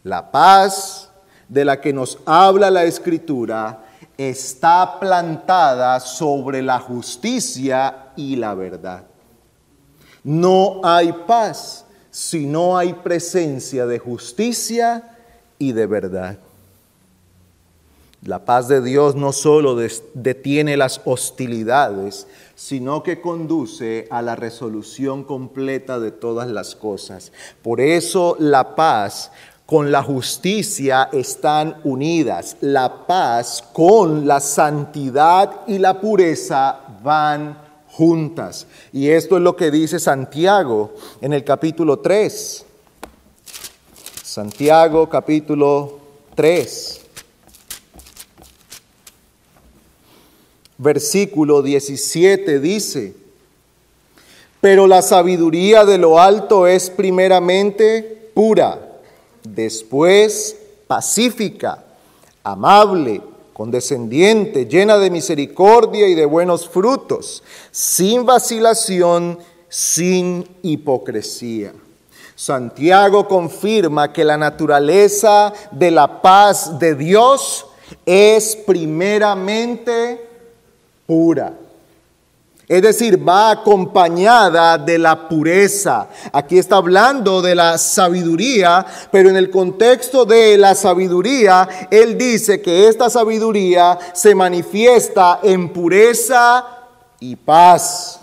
La 0.04 0.32
paz 0.32 1.10
de 1.48 1.66
la 1.66 1.80
que 1.80 1.94
nos 1.94 2.18
habla 2.26 2.70
la 2.70 2.84
escritura 2.84 3.86
está 4.18 5.00
plantada 5.00 6.00
sobre 6.00 6.62
la 6.62 6.80
justicia 6.80 8.12
y 8.16 8.36
la 8.36 8.54
verdad. 8.54 9.04
No 10.24 10.82
hay 10.84 11.14
paz 11.26 11.86
si 12.12 12.46
no 12.46 12.78
hay 12.78 12.94
presencia 12.94 13.86
de 13.86 14.00
justicia 14.00 15.18
y 15.58 15.72
de 15.72 15.86
verdad. 15.86 16.38
La 18.26 18.46
paz 18.46 18.70
de 18.70 18.82
Dios 18.82 19.16
no 19.16 19.34
solo 19.34 19.76
detiene 20.14 20.78
las 20.78 21.02
hostilidades, 21.04 22.26
sino 22.56 23.04
que 23.04 23.20
conduce 23.20 24.08
a 24.12 24.22
la 24.22 24.38
resolución 24.38 25.26
completa 25.26 26.00
de 26.00 26.12
todas 26.12 26.48
las 26.48 26.74
cosas. 26.74 27.34
Por 27.62 27.82
eso 27.82 28.38
la 28.40 28.76
paz 28.76 29.32
con 29.66 29.92
la 29.92 30.04
justicia 30.04 31.10
están 31.12 31.78
unidas. 31.84 32.58
La 32.62 33.08
paz 33.08 33.64
con 33.74 34.28
la 34.28 34.40
santidad 34.40 35.62
y 35.68 35.78
la 35.78 36.00
pureza 36.00 36.80
van 37.04 37.58
juntas. 37.92 38.68
Y 38.92 39.10
esto 39.10 39.38
es 39.38 39.44
lo 39.44 39.56
que 39.56 39.72
dice 39.72 40.00
Santiago 40.00 40.94
en 41.22 41.34
el 41.34 41.44
capítulo 41.44 42.00
3. 42.00 42.66
Santiago 44.24 45.08
capítulo 45.08 46.00
3. 46.36 47.02
Versículo 50.80 51.62
17 51.62 52.60
dice, 52.60 53.16
pero 54.60 54.88
la 54.88 55.02
sabiduría 55.02 55.86
de 55.86 55.98
lo 55.98 56.20
alto 56.20 56.68
es 56.68 56.90
primeramente 56.90 58.32
pura, 58.34 58.83
después 59.44 60.58
pacífica, 60.88 61.84
amable, 62.44 63.22
condescendiente, 63.54 64.66
llena 64.66 64.98
de 64.98 65.10
misericordia 65.10 66.08
y 66.08 66.16
de 66.16 66.26
buenos 66.26 66.68
frutos, 66.68 67.44
sin 67.72 68.26
vacilación, 68.26 69.40
sin 69.70 70.48
hipocresía. 70.62 71.74
Santiago 72.36 73.28
confirma 73.28 74.12
que 74.12 74.24
la 74.24 74.38
naturaleza 74.38 75.54
de 75.72 75.92
la 75.92 76.22
paz 76.22 76.80
de 76.80 76.96
Dios 76.96 77.66
es 78.06 78.56
primeramente 78.56 80.28
pura. 81.06 81.54
Es 82.74 82.82
decir, 82.82 83.20
va 83.30 83.52
acompañada 83.52 84.80
de 84.80 84.98
la 84.98 85.30
pureza. 85.30 86.08
Aquí 86.32 86.58
está 86.58 86.78
hablando 86.78 87.40
de 87.40 87.54
la 87.54 87.78
sabiduría, 87.78 88.84
pero 89.12 89.30
en 89.30 89.36
el 89.36 89.52
contexto 89.52 90.26
de 90.26 90.58
la 90.58 90.74
sabiduría, 90.74 91.70
él 91.92 92.18
dice 92.18 92.64
que 92.64 92.88
esta 92.88 93.12
sabiduría 93.12 94.00
se 94.14 94.34
manifiesta 94.34 95.40
en 95.44 95.70
pureza 95.70 96.66
y 97.20 97.36
paz. 97.36 98.20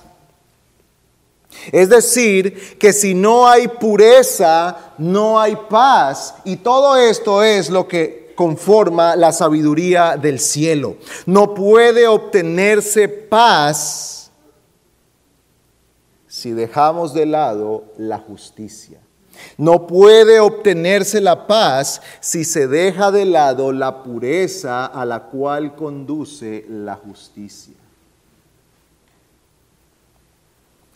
Es 1.71 1.89
decir, 1.89 2.77
que 2.77 2.93
si 2.93 3.15
no 3.15 3.47
hay 3.47 3.69
pureza, 3.69 4.95
no 4.99 5.39
hay 5.39 5.57
paz. 5.69 6.35
Y 6.45 6.57
todo 6.57 6.97
esto 6.97 7.45
es 7.45 7.71
lo 7.71 7.87
que 7.87 8.33
conforma 8.35 9.15
la 9.15 9.31
sabiduría 9.31 10.17
del 10.17 10.41
cielo. 10.41 10.97
No 11.25 11.55
puede 11.55 12.09
obtenerse 12.09 13.07
paz 13.07 14.20
si 16.41 16.53
dejamos 16.53 17.13
de 17.13 17.27
lado 17.27 17.85
la 17.99 18.19
justicia. 18.19 18.99
No 19.59 19.87
puede 19.87 20.41
obtenerse 20.41 21.21
la 21.21 21.47
paz 21.47 22.01
si 22.21 22.45
se 22.45 22.67
deja 22.67 23.11
de 23.11 23.27
lado 23.27 23.73
la 23.73 24.03
pureza 24.03 24.87
a 24.87 25.05
la 25.05 25.25
cual 25.25 25.75
conduce 25.75 26.65
la 26.67 26.97
justicia. 26.97 27.75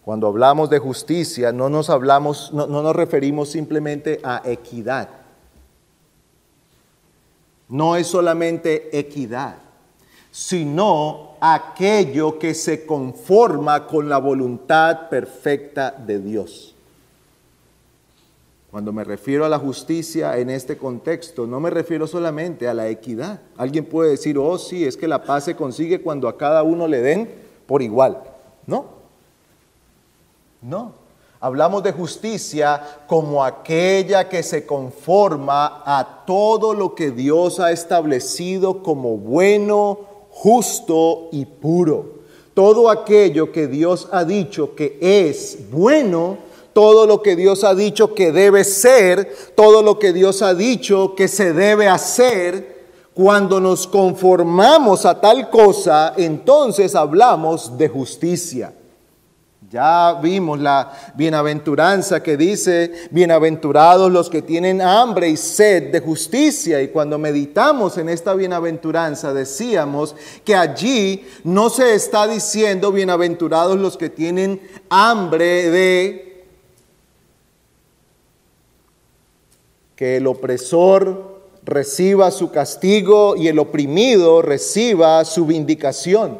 Cuando 0.03 0.29
hablamos 0.29 0.71
de 0.71 0.79
justicia, 0.79 1.53
no 1.53 1.69
nos 1.69 1.91
hablamos, 1.91 2.51
no, 2.55 2.67
no 2.67 2.83
nos 2.83 2.97
referimos 2.97 3.51
simplemente 3.51 4.21
a 4.23 4.41
equidad. 4.47 5.11
No 7.69 7.97
es 7.97 8.07
solamente 8.07 8.99
equidad, 8.99 9.57
sino 10.31 11.34
aquello 11.53 12.39
que 12.39 12.55
se 12.55 12.87
conforma 12.87 13.87
con 13.87 14.09
la 14.09 14.17
voluntad 14.17 15.11
perfecta 15.11 15.91
de 15.91 16.19
Dios. 16.19 16.75
Cuando 18.71 18.95
me 18.95 19.05
refiero 19.05 19.45
a 19.45 19.51
la 19.51 19.59
justicia 19.59 20.39
en 20.39 20.49
este 20.49 20.79
contexto, 20.79 21.47
no 21.47 21.61
me 21.61 21.69
refiero 21.69 22.07
solamente 22.07 22.67
a 22.67 22.73
la 22.73 22.89
equidad. 22.89 23.41
Alguien 23.59 23.85
puede 23.85 24.13
decir, 24.13 24.39
oh 24.39 24.57
sí, 24.57 24.87
es 24.87 24.97
que 24.97 25.07
la 25.07 25.23
paz 25.23 25.45
se 25.45 25.55
consigue 25.55 26.01
cuando 26.01 26.29
a 26.29 26.39
cada 26.39 26.63
uno 26.63 26.89
le 26.89 27.03
den 27.03 27.31
por 27.67 27.83
igual. 27.83 28.23
No, 28.67 28.87
no. 30.63 30.93
Hablamos 31.41 31.83
de 31.83 31.93
justicia 31.93 32.81
como 33.07 33.45
aquella 33.45 34.31
que 34.31 34.43
se 34.43 34.65
conforma 34.65 35.83
a 35.85 36.25
todo 36.27 36.73
lo 36.73 36.95
que 36.95 37.11
Dios 37.11 37.61
ha 37.61 37.71
establecido 37.71 38.83
como 38.83 39.19
bueno, 39.19 40.14
justo 40.35 41.29
y 41.33 41.47
puro. 41.47 42.25
Todo 42.53 42.91
aquello 42.91 43.51
que 43.51 43.67
Dios 43.67 44.09
ha 44.13 44.25
dicho 44.25 44.75
que 44.75 44.99
es 45.01 45.71
bueno, 45.71 46.39
todo 46.73 47.07
lo 47.07 47.23
que 47.23 47.37
Dios 47.37 47.65
ha 47.65 47.75
dicho 47.75 48.15
que 48.15 48.33
debe 48.33 48.65
ser, 48.65 49.33
todo 49.55 49.83
lo 49.83 49.99
que 49.99 50.13
Dios 50.13 50.43
ha 50.43 50.55
dicho 50.55 51.15
que 51.15 51.29
se 51.29 51.53
debe 51.53 51.89
hacer, 51.89 52.75
cuando 53.15 53.61
nos 53.61 53.87
conformamos 53.87 55.07
a 55.07 55.21
tal 55.21 55.49
cosa, 55.49 56.15
entonces 56.17 56.97
hablamos 56.97 57.79
de 57.79 57.89
justicia. 57.89 58.75
Ya 59.75 60.21
vimos 60.23 60.61
la 60.61 61.13
bienaventuranza 61.17 62.23
que 62.23 62.37
dice, 62.37 63.09
bienaventurados 63.11 64.09
los 64.13 64.31
que 64.31 64.41
tienen 64.41 64.81
hambre 64.81 65.29
y 65.29 65.37
sed 65.37 65.91
de 65.91 65.99
justicia. 65.99 66.81
Y 66.81 66.91
cuando 66.91 67.19
meditamos 67.19 67.99
en 67.99 68.09
esta 68.09 68.35
bienaventuranza 68.35 69.35
decíamos 69.35 70.15
que 70.45 70.55
allí 70.55 71.27
no 71.43 71.71
se 71.71 71.97
está 71.97 72.29
diciendo 72.29 72.93
bienaventurados 72.93 73.77
los 73.77 73.97
que 73.97 74.11
tienen 74.11 74.61
hambre 74.91 75.69
de 75.71 76.45
que 79.97 80.19
el 80.19 80.29
opresor 80.29 81.41
reciba 81.65 82.31
su 82.31 82.53
castigo 82.53 83.35
y 83.35 83.49
el 83.49 83.59
oprimido 83.59 84.41
reciba 84.41 85.25
su 85.25 85.47
vindicación. 85.47 86.39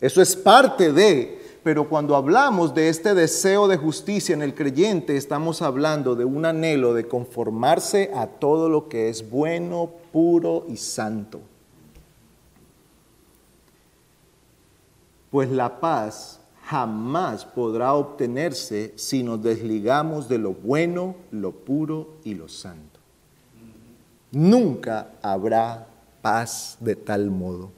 Eso 0.00 0.20
es 0.20 0.34
parte 0.34 0.92
de 0.92 1.35
pero 1.66 1.88
cuando 1.88 2.14
hablamos 2.14 2.76
de 2.76 2.88
este 2.88 3.12
deseo 3.12 3.66
de 3.66 3.76
justicia 3.76 4.32
en 4.32 4.40
el 4.40 4.54
creyente, 4.54 5.16
estamos 5.16 5.62
hablando 5.62 6.14
de 6.14 6.24
un 6.24 6.44
anhelo 6.44 6.94
de 6.94 7.08
conformarse 7.08 8.12
a 8.14 8.28
todo 8.28 8.68
lo 8.68 8.88
que 8.88 9.08
es 9.08 9.28
bueno, 9.28 9.90
puro 10.12 10.64
y 10.68 10.76
santo. 10.76 11.40
Pues 15.28 15.50
la 15.50 15.80
paz 15.80 16.38
jamás 16.66 17.44
podrá 17.44 17.94
obtenerse 17.94 18.92
si 18.94 19.24
nos 19.24 19.42
desligamos 19.42 20.28
de 20.28 20.38
lo 20.38 20.52
bueno, 20.52 21.16
lo 21.32 21.50
puro 21.50 22.10
y 22.22 22.34
lo 22.34 22.46
santo. 22.46 23.00
Nunca 24.30 25.14
habrá 25.20 25.88
paz 26.22 26.76
de 26.78 26.94
tal 26.94 27.28
modo 27.28 27.72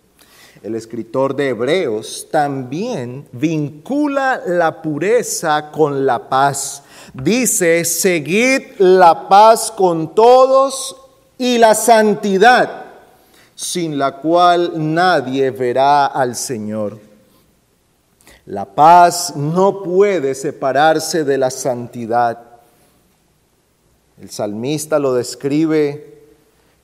el 0.62 0.74
escritor 0.74 1.36
de 1.36 1.50
Hebreos, 1.50 2.28
también 2.30 3.26
vincula 3.32 4.42
la 4.46 4.82
pureza 4.82 5.70
con 5.70 6.04
la 6.04 6.28
paz. 6.28 6.82
Dice, 7.14 7.84
seguid 7.84 8.62
la 8.78 9.28
paz 9.28 9.70
con 9.70 10.14
todos 10.14 10.96
y 11.38 11.58
la 11.58 11.74
santidad, 11.74 12.84
sin 13.54 13.98
la 13.98 14.16
cual 14.16 14.72
nadie 14.74 15.50
verá 15.50 16.06
al 16.06 16.34
Señor. 16.34 16.98
La 18.46 18.64
paz 18.64 19.36
no 19.36 19.82
puede 19.82 20.34
separarse 20.34 21.24
de 21.24 21.38
la 21.38 21.50
santidad. 21.50 22.38
El 24.20 24.30
salmista 24.30 24.98
lo 24.98 25.14
describe 25.14 26.17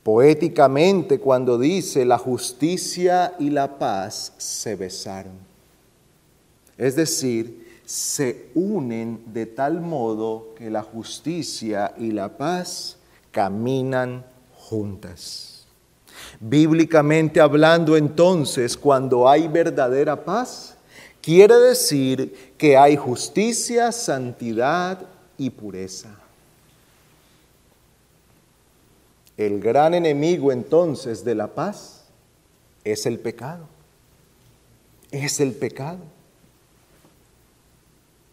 poéticamente 0.05 1.19
cuando 1.19 1.59
dice 1.59 2.05
la 2.05 2.19
justicia 2.19 3.35
y 3.41 3.51
la 3.51 3.79
paz 3.79 4.35
se 4.37 4.77
besaron. 4.77 5.33
Es 6.77 6.95
decir, 6.95 7.81
se 7.87 8.51
unen 8.55 9.23
de 9.33 9.47
tal 9.47 9.81
modo 9.81 10.55
que 10.57 10.71
la 10.71 10.83
justicia 10.83 11.95
y 11.99 12.13
la 12.13 12.37
paz 12.37 12.99
caminan 13.31 14.25
juntas. 14.55 15.67
Bíblicamente 16.39 17.41
hablando 17.41 17.97
entonces, 17.97 18.77
cuando 18.77 19.29
hay 19.29 19.49
verdadera 19.49 20.23
paz, 20.23 20.77
quiere 21.23 21.55
decir 21.57 22.55
que 22.59 22.77
hay 22.77 22.97
justicia, 22.97 23.91
santidad 23.91 24.99
y 25.39 25.49
pureza. 25.49 26.24
El 29.37 29.61
gran 29.61 29.95
enemigo 29.95 30.53
entonces 30.53 31.25
de 31.25 31.35
la 31.35 31.49
paz 31.49 32.05
es 32.85 33.07
el 33.07 33.19
pecado. 33.19 33.67
Es 35.11 35.41
el 35.41 35.53
pecado. 35.53 35.99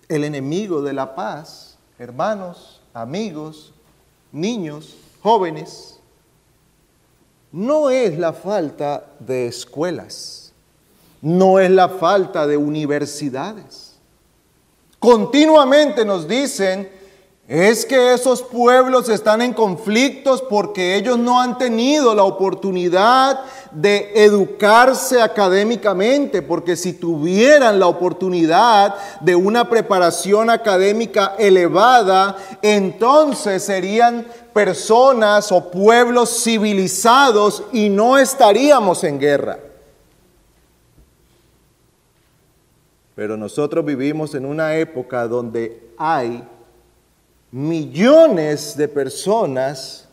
El 0.08 0.24
enemigo 0.24 0.82
de 0.82 0.94
la 0.94 1.16
paz, 1.16 1.78
hermanos, 1.98 2.82
amigos, 2.94 3.74
niños, 4.32 4.96
jóvenes, 5.22 6.00
no 7.52 7.90
es 7.90 8.18
la 8.18 8.34
falta 8.34 9.06
de 9.20 9.48
escuelas, 9.48 10.54
no 11.22 11.60
es 11.60 11.70
la 11.70 11.90
falta 11.90 12.48
de 12.48 12.58
universidades. 12.58 13.96
Continuamente 15.00 16.06
nos 16.06 16.28
dicen 16.28 16.90
es 17.52 17.86
que 17.86 18.14
esos 18.14 18.44
pueblos 18.44 19.10
están 19.10 19.42
en 19.42 19.52
conflictos 19.52 20.42
porque 20.42 20.96
ellos 20.96 21.20
no 21.20 21.42
han 21.42 21.58
tenido 21.58 22.16
la 22.16 22.24
oportunidad 22.24 23.42
de 23.72 24.10
educarse 24.24 25.22
académicamente, 25.22 26.42
porque 26.42 26.78
si 26.78 26.94
tuvieran 26.94 27.78
la 27.78 27.88
oportunidad 27.88 28.96
de 29.20 29.36
una 29.36 29.70
preparación 29.70 30.50
académica 30.50 31.36
elevada, 31.38 32.38
entonces 32.62 33.62
serían 33.64 34.26
personas 34.54 35.52
o 35.52 35.70
pueblos 35.70 36.44
civilizados 36.46 37.64
y 37.74 37.90
no 37.90 38.18
estaríamos 38.18 39.04
en 39.04 39.20
guerra. 39.20 39.60
Pero 43.14 43.36
nosotros 43.36 43.84
vivimos 43.84 44.36
en 44.36 44.46
una 44.46 44.78
época 44.78 45.28
donde 45.28 45.92
hay 45.98 46.48
millones 47.52 48.78
de 48.78 48.88
personas 48.88 50.08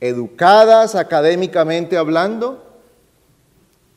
educadas 0.00 0.94
académicamente 0.94 1.96
hablando, 1.96 2.62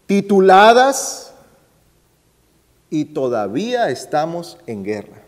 tituladas, 0.07 1.29
y 2.89 3.05
todavía 3.05 3.89
estamos 3.89 4.57
en 4.65 4.83
guerra. 4.83 5.21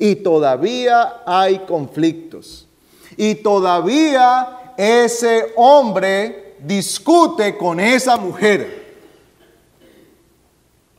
Y 0.00 0.16
todavía 0.16 1.22
hay 1.24 1.60
conflictos. 1.60 2.66
Y 3.16 3.36
todavía 3.36 4.72
ese 4.76 5.52
hombre 5.54 6.56
discute 6.58 7.56
con 7.56 7.78
esa 7.78 8.16
mujer. 8.16 8.82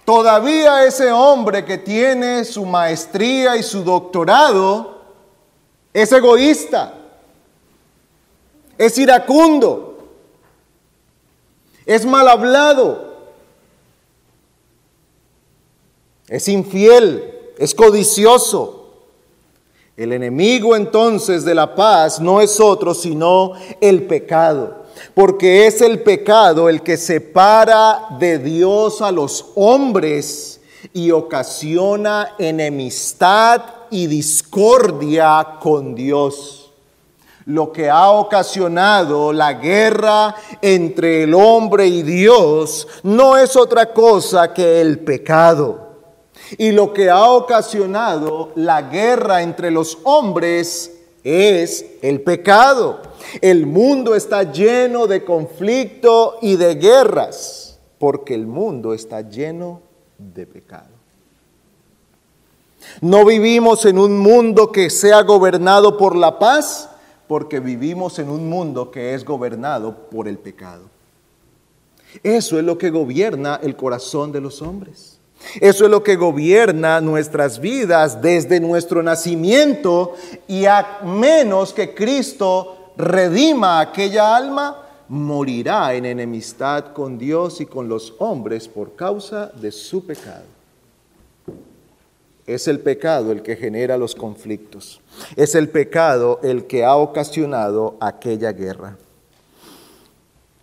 Todavía 0.05 0.85
ese 0.85 1.11
hombre 1.11 1.65
que 1.65 1.77
tiene 1.77 2.45
su 2.45 2.65
maestría 2.65 3.57
y 3.57 3.63
su 3.63 3.83
doctorado 3.83 4.94
es 5.95 6.11
egoísta, 6.11 6.93
es 8.77 8.97
iracundo, 8.97 9.97
es 11.85 12.05
mal 12.05 12.27
hablado, 12.27 13.13
es 16.27 16.49
infiel, 16.49 17.53
es 17.57 17.73
codicioso. 17.73 18.81
El 19.95 20.11
enemigo 20.11 20.75
entonces 20.75 21.45
de 21.45 21.55
la 21.55 21.73
paz 21.73 22.19
no 22.19 22.41
es 22.41 22.59
otro 22.59 22.93
sino 22.93 23.53
el 23.79 24.05
pecado, 24.05 24.83
porque 25.13 25.65
es 25.65 25.79
el 25.79 26.03
pecado 26.03 26.67
el 26.67 26.81
que 26.81 26.97
separa 26.97 28.17
de 28.19 28.37
Dios 28.37 29.01
a 29.01 29.13
los 29.13 29.45
hombres 29.55 30.54
y 30.93 31.11
ocasiona 31.11 32.35
enemistad 32.37 33.61
y 33.89 34.07
discordia 34.07 35.57
con 35.59 35.95
Dios. 35.95 36.71
Lo 37.45 37.71
que 37.71 37.89
ha 37.89 38.09
ocasionado 38.09 39.31
la 39.31 39.53
guerra 39.53 40.35
entre 40.61 41.23
el 41.23 41.33
hombre 41.35 41.85
y 41.85 42.01
Dios 42.01 42.87
no 43.03 43.37
es 43.37 43.55
otra 43.55 43.93
cosa 43.93 44.51
que 44.51 44.81
el 44.81 44.99
pecado. 44.99 45.85
Y 46.57 46.71
lo 46.71 46.91
que 46.91 47.09
ha 47.09 47.29
ocasionado 47.29 48.51
la 48.55 48.81
guerra 48.83 49.43
entre 49.43 49.69
los 49.69 49.97
hombres 50.03 50.91
es 51.23 51.85
el 52.01 52.21
pecado. 52.21 53.01
El 53.41 53.65
mundo 53.65 54.15
está 54.15 54.51
lleno 54.51 55.07
de 55.07 55.23
conflicto 55.23 56.37
y 56.41 56.55
de 56.55 56.75
guerras, 56.75 57.79
porque 57.99 58.33
el 58.33 58.47
mundo 58.47 58.93
está 58.93 59.21
lleno 59.21 59.84
de 60.17 60.45
pecado. 60.45 60.89
No 63.01 63.25
vivimos 63.25 63.85
en 63.85 63.97
un 63.97 64.17
mundo 64.19 64.71
que 64.71 64.89
sea 64.89 65.21
gobernado 65.23 65.97
por 65.97 66.15
la 66.15 66.37
paz, 66.39 66.89
porque 67.27 67.59
vivimos 67.59 68.19
en 68.19 68.29
un 68.29 68.47
mundo 68.49 68.91
que 68.91 69.13
es 69.13 69.25
gobernado 69.25 70.09
por 70.09 70.27
el 70.27 70.37
pecado. 70.37 70.83
Eso 72.23 72.57
es 72.57 72.63
lo 72.63 72.77
que 72.77 72.89
gobierna 72.89 73.59
el 73.61 73.75
corazón 73.75 74.31
de 74.31 74.41
los 74.41 74.61
hombres. 74.61 75.19
Eso 75.59 75.85
es 75.85 75.91
lo 75.91 76.03
que 76.03 76.15
gobierna 76.15 77.01
nuestras 77.01 77.59
vidas 77.59 78.21
desde 78.21 78.59
nuestro 78.59 79.03
nacimiento 79.03 80.13
y 80.47 80.65
a 80.65 80.99
menos 81.03 81.73
que 81.73 81.93
Cristo 81.93 82.93
redima 82.97 83.79
aquella 83.79 84.35
alma, 84.35 84.84
morirá 85.07 85.93
en 85.93 86.05
enemistad 86.05 86.93
con 86.93 87.17
Dios 87.17 87.61
y 87.61 87.65
con 87.65 87.87
los 87.87 88.13
hombres 88.19 88.67
por 88.67 88.95
causa 88.95 89.47
de 89.47 89.71
su 89.71 90.05
pecado. 90.05 90.45
Es 92.47 92.67
el 92.67 92.79
pecado 92.79 93.31
el 93.31 93.41
que 93.41 93.55
genera 93.55 93.97
los 93.97 94.13
conflictos. 94.13 95.01
Es 95.35 95.55
el 95.55 95.69
pecado 95.69 96.39
el 96.43 96.65
que 96.65 96.85
ha 96.85 96.95
ocasionado 96.95 97.97
aquella 97.99 98.51
guerra. 98.51 98.97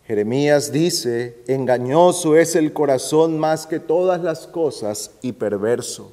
Jeremías 0.07 0.70
dice, 0.72 1.42
engañoso 1.46 2.37
es 2.37 2.55
el 2.55 2.72
corazón 2.72 3.38
más 3.38 3.66
que 3.66 3.81
todas 3.81 4.22
las 4.22 4.46
cosas 4.46 5.12
y 5.22 5.33
perverso. 5.33 6.12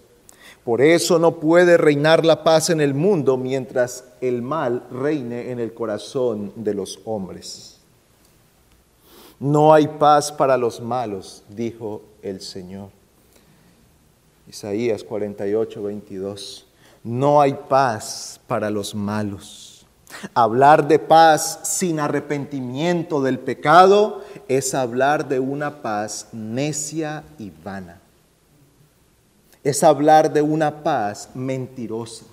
Por 0.64 0.82
eso 0.82 1.20
no 1.20 1.40
puede 1.40 1.78
reinar 1.78 2.26
la 2.26 2.44
paz 2.44 2.70
en 2.70 2.82
el 2.82 2.94
mundo 2.94 3.38
mientras 3.38 4.04
el 4.22 4.42
mal 4.42 4.84
reine 4.92 5.52
en 5.52 5.60
el 5.60 5.74
corazón 5.74 6.52
de 6.56 6.74
los 6.74 7.00
hombres. 7.06 7.79
No 9.40 9.74
hay 9.74 9.88
paz 9.88 10.32
para 10.32 10.58
los 10.58 10.82
malos, 10.82 11.44
dijo 11.48 12.02
el 12.22 12.42
Señor. 12.42 12.90
Isaías 14.48 15.04
48, 15.04 15.84
22. 15.84 16.68
No 17.04 17.40
hay 17.40 17.54
paz 17.54 18.42
para 18.48 18.70
los 18.70 18.94
malos. 18.94 19.86
Hablar 20.34 20.88
de 20.88 21.00
paz 21.00 21.60
sin 21.64 22.00
arrepentimiento 22.00 23.22
del 23.22 23.40
pecado 23.40 24.24
es 24.48 24.74
hablar 24.74 25.28
de 25.30 25.40
una 25.40 25.82
paz 25.82 26.28
necia 26.34 27.24
y 27.38 27.52
vana. 27.64 28.02
Es 29.64 29.84
hablar 29.84 30.34
de 30.34 30.42
una 30.42 30.84
paz 30.84 31.30
mentirosa. 31.34 32.26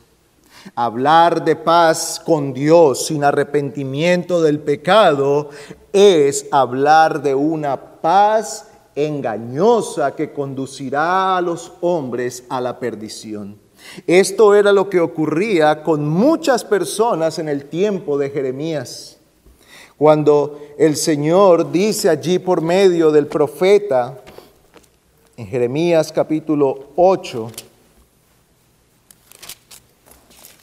Hablar 0.75 1.45
de 1.45 1.57
paz 1.57 2.21
con 2.25 2.53
Dios 2.53 3.07
sin 3.07 3.25
arrepentimiento 3.25 4.43
del 4.43 4.61
pecado 4.61 5.51
es 5.93 6.47
hablar 6.51 7.23
de 7.23 7.35
una 7.35 8.01
paz 8.01 8.69
engañosa 8.95 10.15
que 10.17 10.33
conducirá 10.33 11.37
a 11.37 11.41
los 11.41 11.73
hombres 11.81 12.45
a 12.49 12.61
la 12.61 12.79
perdición. 12.79 13.59
Esto 14.07 14.55
era 14.55 14.73
lo 14.73 14.89
que 14.89 15.01
ocurría 15.01 15.83
con 15.83 16.09
muchas 16.09 16.65
personas 16.65 17.39
en 17.39 17.49
el 17.49 17.67
tiempo 17.67 18.19
de 18.19 18.31
Jeremías. 18.31 19.19
Cuando 19.97 20.59
el 20.79 20.97
Señor 20.97 21.71
dice 21.71 22.09
allí 22.09 22.39
por 22.39 22.61
medio 22.61 23.11
del 23.11 23.27
profeta, 23.27 24.19
en 25.37 25.47
Jeremías 25.47 26.13
capítulo 26.13 26.91
8, 26.97 27.51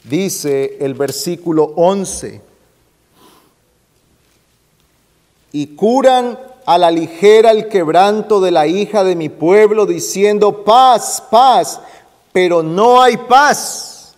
dice 0.04 0.76
el 0.80 0.94
versículo 0.94 1.72
11, 1.76 2.40
y 5.52 5.68
curan 5.68 6.38
a 6.66 6.78
la 6.78 6.90
ligera 6.90 7.50
el 7.50 7.68
quebranto 7.68 8.40
de 8.40 8.50
la 8.50 8.66
hija 8.66 9.04
de 9.04 9.16
mi 9.16 9.28
pueblo, 9.28 9.86
diciendo 9.86 10.64
paz, 10.64 11.22
paz, 11.30 11.80
pero 12.32 12.62
no 12.62 13.00
hay 13.00 13.16
paz. 13.16 14.14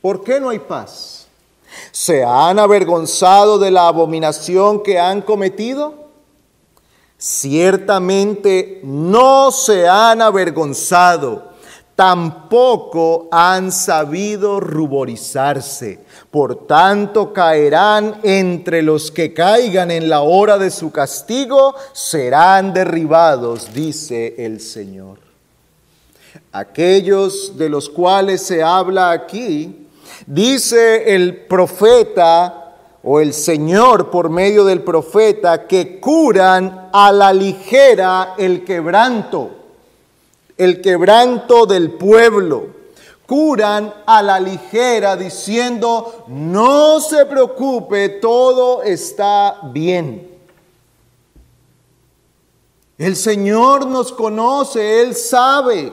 ¿Por 0.00 0.24
qué 0.24 0.40
no 0.40 0.48
hay 0.48 0.58
paz? 0.58 1.26
¿Se 1.92 2.24
han 2.24 2.58
avergonzado 2.58 3.58
de 3.58 3.70
la 3.70 3.86
abominación 3.86 4.82
que 4.82 4.98
han 4.98 5.22
cometido? 5.22 5.94
Ciertamente 7.16 8.80
no 8.82 9.52
se 9.52 9.88
han 9.88 10.20
avergonzado 10.20 11.51
tampoco 11.94 13.28
han 13.30 13.70
sabido 13.70 14.60
ruborizarse. 14.60 16.00
Por 16.30 16.66
tanto, 16.66 17.32
caerán 17.32 18.20
entre 18.22 18.82
los 18.82 19.10
que 19.10 19.34
caigan 19.34 19.90
en 19.90 20.08
la 20.08 20.22
hora 20.22 20.58
de 20.58 20.70
su 20.70 20.90
castigo, 20.90 21.74
serán 21.92 22.72
derribados, 22.72 23.72
dice 23.74 24.34
el 24.38 24.60
Señor. 24.60 25.18
Aquellos 26.52 27.58
de 27.58 27.68
los 27.68 27.88
cuales 27.88 28.42
se 28.42 28.62
habla 28.62 29.10
aquí, 29.10 29.86
dice 30.26 31.14
el 31.14 31.44
profeta 31.46 32.74
o 33.02 33.20
el 33.20 33.34
Señor 33.34 34.10
por 34.10 34.30
medio 34.30 34.64
del 34.64 34.82
profeta, 34.82 35.66
que 35.66 36.00
curan 36.00 36.88
a 36.92 37.12
la 37.12 37.32
ligera 37.32 38.34
el 38.38 38.64
quebranto 38.64 39.61
el 40.64 40.80
quebranto 40.80 41.66
del 41.66 41.92
pueblo. 41.92 42.68
Curan 43.26 43.92
a 44.06 44.22
la 44.22 44.38
ligera 44.38 45.16
diciendo, 45.16 46.24
no 46.28 47.00
se 47.00 47.24
preocupe, 47.26 48.08
todo 48.08 48.82
está 48.82 49.58
bien. 49.72 50.30
El 52.98 53.16
Señor 53.16 53.86
nos 53.86 54.12
conoce, 54.12 55.02
Él 55.02 55.16
sabe. 55.16 55.92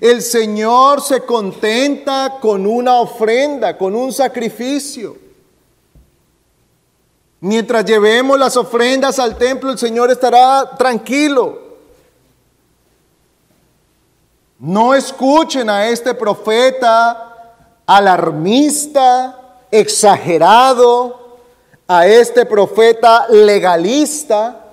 El 0.00 0.22
Señor 0.22 1.00
se 1.00 1.22
contenta 1.22 2.38
con 2.40 2.66
una 2.66 3.00
ofrenda, 3.00 3.76
con 3.76 3.94
un 3.94 4.12
sacrificio. 4.12 5.16
Mientras 7.40 7.84
llevemos 7.84 8.38
las 8.38 8.56
ofrendas 8.56 9.18
al 9.18 9.36
templo, 9.36 9.72
el 9.72 9.78
Señor 9.78 10.10
estará 10.10 10.76
tranquilo. 10.78 11.61
No 14.62 14.94
escuchen 14.94 15.68
a 15.68 15.88
este 15.88 16.14
profeta 16.14 17.56
alarmista, 17.84 19.56
exagerado, 19.68 21.40
a 21.88 22.06
este 22.06 22.46
profeta 22.46 23.26
legalista. 23.28 24.64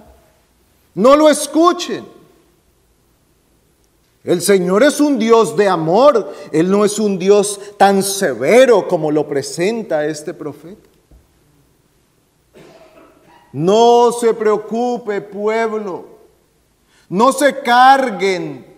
No 0.93 1.15
lo 1.15 1.27
escuchen. 1.27 2.05
El 4.23 4.43
Señor 4.43 4.83
es 4.83 5.01
un 5.01 5.17
Dios 5.17 5.57
de 5.57 5.67
amor. 5.67 6.35
Él 6.51 6.69
no 6.69 6.85
es 6.85 6.99
un 6.99 7.17
Dios 7.17 7.59
tan 7.77 8.03
severo 8.03 8.87
como 8.87 9.09
lo 9.09 9.27
presenta 9.27 10.05
este 10.05 10.35
profeta. 10.35 10.87
No 13.53 14.11
se 14.11 14.35
preocupe, 14.35 15.19
pueblo. 15.21 16.05
No 17.09 17.31
se 17.31 17.59
carguen 17.61 18.68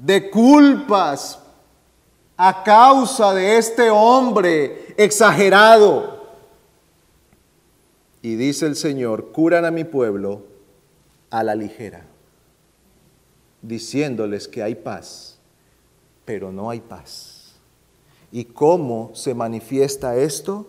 de 0.00 0.30
culpas 0.30 1.38
a 2.36 2.62
causa 2.64 3.34
de 3.34 3.58
este 3.58 3.90
hombre 3.90 4.94
exagerado. 4.96 6.20
Y 8.22 8.36
dice 8.36 8.66
el 8.66 8.76
Señor, 8.76 9.30
curan 9.32 9.66
a 9.66 9.70
mi 9.70 9.84
pueblo 9.84 10.42
a 11.28 11.44
la 11.44 11.54
ligera, 11.54 12.06
diciéndoles 13.60 14.48
que 14.48 14.62
hay 14.62 14.74
paz, 14.74 15.38
pero 16.24 16.50
no 16.50 16.70
hay 16.70 16.80
paz. 16.80 17.56
¿Y 18.32 18.46
cómo 18.46 19.10
se 19.12 19.34
manifiesta 19.34 20.16
esto? 20.16 20.66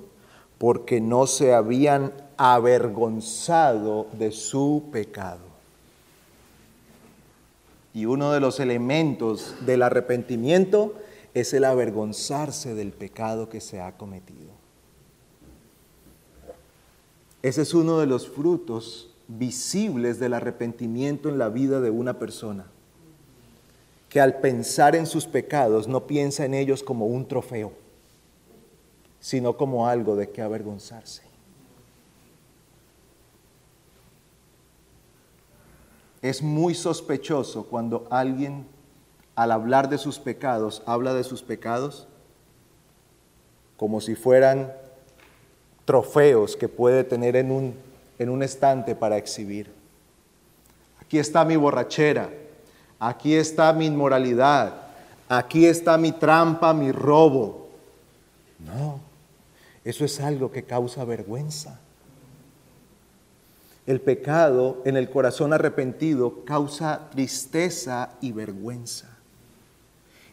Porque 0.58 1.00
no 1.00 1.26
se 1.26 1.54
habían 1.54 2.12
avergonzado 2.36 4.08
de 4.14 4.32
su 4.32 4.90
pecado. 4.92 5.51
Y 7.94 8.06
uno 8.06 8.32
de 8.32 8.40
los 8.40 8.60
elementos 8.60 9.56
del 9.66 9.84
arrepentimiento 9.84 10.96
es 11.34 11.54
el 11.54 11.66
avergonzarse 11.66 12.76
del 12.76 12.92
pecado 12.92 13.50
que 13.50 13.62
se 13.62 13.82
ha 13.82 13.98
cometido. 13.98 14.52
Ese 17.42 17.64
es 17.64 17.74
uno 17.74 18.00
de 18.00 18.06
los 18.06 18.30
frutos 18.30 19.10
visibles 19.28 20.20
del 20.20 20.34
arrepentimiento 20.34 21.30
en 21.30 21.38
la 21.38 21.50
vida 21.50 21.80
de 21.80 21.90
una 21.90 22.20
persona, 22.20 22.68
que 24.10 24.22
al 24.22 24.40
pensar 24.42 24.96
en 24.96 25.08
sus 25.08 25.26
pecados 25.26 25.88
no 25.88 26.06
piensa 26.06 26.46
en 26.46 26.54
ellos 26.54 26.84
como 26.84 27.08
un 27.08 27.28
trofeo, 27.28 27.72
sino 29.20 29.58
como 29.58 29.88
algo 29.88 30.16
de 30.16 30.30
que 30.30 30.42
avergonzarse. 30.42 31.31
Es 36.22 36.42
muy 36.42 36.76
sospechoso 36.76 37.66
cuando 37.66 38.08
alguien 38.10 38.66
al 39.36 39.52
hablar 39.52 39.90
de 39.90 39.98
sus 39.98 40.20
pecados 40.20 40.84
habla 40.86 41.14
de 41.14 41.24
sus 41.24 41.42
pecados 41.42 42.08
como 43.78 44.02
si 44.02 44.14
fueran 44.14 44.72
trofeos 45.86 46.56
que 46.56 46.70
puede 46.70 47.04
tener 47.04 47.36
en 47.36 47.52
un, 47.52 47.76
en 48.20 48.30
un 48.30 48.44
estante 48.44 48.96
para 48.96 49.18
exhibir. 49.18 49.74
Aquí 51.02 51.18
está 51.18 51.44
mi 51.44 51.56
borrachera, 51.56 52.30
aquí 53.00 53.34
está 53.34 53.74
mi 53.74 53.88
inmoralidad, 53.88 54.74
aquí 55.28 55.66
está 55.66 55.98
mi 55.98 56.12
trampa, 56.12 56.74
mi 56.74 56.92
robo. 56.92 57.70
No, 58.60 59.00
eso 59.84 60.06
es 60.06 60.22
algo 60.22 60.52
que 60.52 60.64
causa 60.64 61.04
vergüenza. 61.04 61.80
El 63.86 64.00
pecado 64.02 64.82
en 64.86 64.96
el 64.96 65.10
corazón 65.10 65.54
arrepentido 65.54 66.46
causa 66.46 67.10
tristeza 67.10 68.12
y 68.22 68.32
vergüenza. 68.32 69.18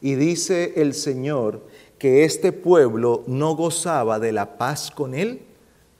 Y 0.00 0.14
dice 0.14 0.74
el 0.76 0.94
Señor 0.94 1.62
que 1.98 2.24
este 2.24 2.52
pueblo 2.52 3.24
no 3.26 3.56
gozaba 3.56 4.18
de 4.18 4.32
la 4.32 4.58
paz 4.58 4.90
con 4.90 5.14
Él 5.14 5.42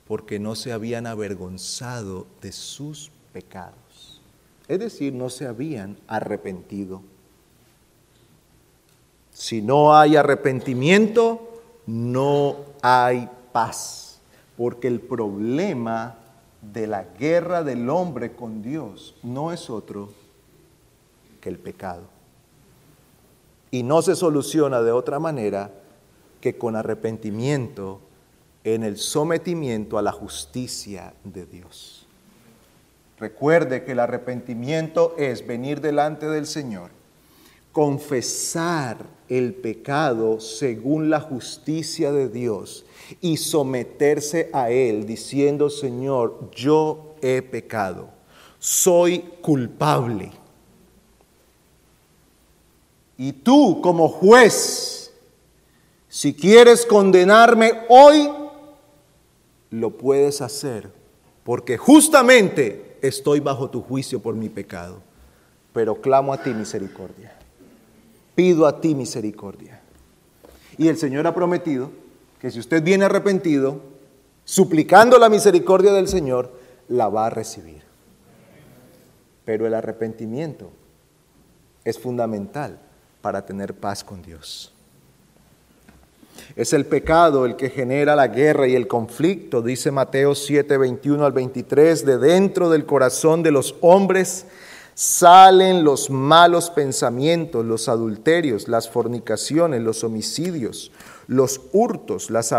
porque 0.07 0.39
no 0.39 0.55
se 0.55 0.73
habían 0.73 1.07
avergonzado 1.07 2.27
de 2.41 2.53
sus 2.53 3.11
pecados. 3.33 4.21
Es 4.69 4.79
decir, 4.79 5.13
no 5.13 5.31
se 5.31 5.47
habían 5.47 5.97
arrepentido. 6.07 7.03
Si 9.33 9.63
no 9.63 9.97
hay 9.97 10.17
arrepentimiento, 10.17 11.61
no 11.87 12.57
hay 12.83 13.29
paz, 13.53 14.21
porque 14.57 14.89
el 14.89 15.01
problema 15.01 16.18
de 16.63 16.87
la 16.87 17.05
guerra 17.19 17.63
del 17.63 17.89
hombre 17.89 18.33
con 18.33 18.63
Dios 18.63 19.15
no 19.23 19.53
es 19.53 19.71
otro 19.71 20.11
que 21.41 21.49
el 21.49 21.59
pecado. 21.59 22.03
Y 23.71 23.83
no 23.83 24.03
se 24.03 24.17
soluciona 24.17 24.83
de 24.83 24.93
otra 24.93 25.19
manera 25.19 25.71
que 26.41 26.57
con 26.57 26.77
arrepentimiento 26.77 28.01
en 28.65 28.83
el 28.83 28.97
sometimiento 28.97 29.99
a 29.99 30.03
la 30.03 30.13
justicia 30.13 31.15
de 31.25 31.47
Dios. 31.47 32.07
Recuerde 33.19 33.85
que 33.85 33.93
el 33.93 34.01
arrepentimiento 34.01 35.15
es 35.19 35.47
venir 35.47 35.81
delante 35.81 36.27
del 36.27 36.47
Señor, 36.47 36.91
confesar 37.79 39.07
el 39.29 39.55
pecado 39.55 40.41
según 40.41 41.11
la 41.11 41.21
justicia 41.21 42.11
de 42.11 42.29
Dios 42.29 42.85
y 43.21 43.37
someterse 43.37 44.51
a 44.53 44.71
Él 44.71 45.07
diciendo, 45.07 45.71
Señor, 45.71 46.51
yo 46.51 47.15
he 47.23 47.41
pecado, 47.41 48.09
soy 48.59 49.21
culpable. 49.41 50.33
Y 53.17 53.33
tú 53.33 53.81
como 53.81 54.09
juez, 54.09 55.13
si 56.09 56.35
quieres 56.35 56.85
condenarme 56.85 57.75
hoy, 57.89 58.29
lo 59.71 59.91
puedes 59.91 60.41
hacer, 60.41 60.91
porque 61.45 61.79
justamente 61.79 62.99
estoy 63.03 63.39
bajo 63.39 63.71
tu 63.71 63.83
juicio 63.83 64.19
por 64.19 64.35
mi 64.35 64.49
pecado, 64.49 65.01
pero 65.73 66.01
clamo 66.01 66.33
a 66.33 66.43
ti 66.43 66.51
misericordia, 66.51 67.38
pido 68.39 68.69
a 68.69 68.81
ti 68.81 68.95
misericordia. 68.95 69.81
Y 70.77 70.87
el 70.87 70.97
Señor 70.97 71.27
ha 71.27 71.35
prometido 71.35 71.91
que 72.41 72.53
si 72.53 72.61
usted 72.61 72.85
viene 72.85 73.05
arrepentido, 73.05 73.81
suplicando 74.45 75.19
la 75.19 75.29
misericordia 75.29 75.93
del 75.93 76.07
Señor, 76.07 76.53
la 76.87 77.09
va 77.09 77.27
a 77.27 77.31
recibir. 77.31 77.83
Pero 79.45 79.67
el 79.67 79.75
arrepentimiento 79.75 80.71
es 81.85 81.99
fundamental 81.99 82.79
para 83.23 83.45
tener 83.45 83.75
paz 83.75 84.05
con 84.05 84.23
Dios. 84.23 84.73
Es 86.55 86.73
el 86.73 86.87
pecado 86.87 87.45
el 87.45 87.57
que 87.57 87.71
genera 87.71 88.15
la 88.15 88.29
guerra 88.29 88.69
y 88.69 88.77
el 88.77 88.87
conflicto, 88.87 89.63
dice 89.63 89.91
Mateo 89.91 90.37
7, 90.37 90.79
21 90.79 91.25
al 91.25 91.33
23, 91.33 92.07
de 92.07 92.19
dentro 92.19 92.71
del 92.71 92.87
corazón 92.87 93.43
de 93.43 93.51
los 93.51 93.75
hombres 93.81 94.47
salen 94.99 95.85
los 95.85 96.11
malos 96.11 96.71
pensamientos, 96.71 97.65
los 97.65 97.89
adulterios, 97.89 98.67
las 98.67 98.91
fornicaciones, 98.91 99.81
los 99.81 100.03
homicidios, 100.03 100.91
los 101.29 101.61
hurtos, 101.73 102.33
las, 102.33 102.53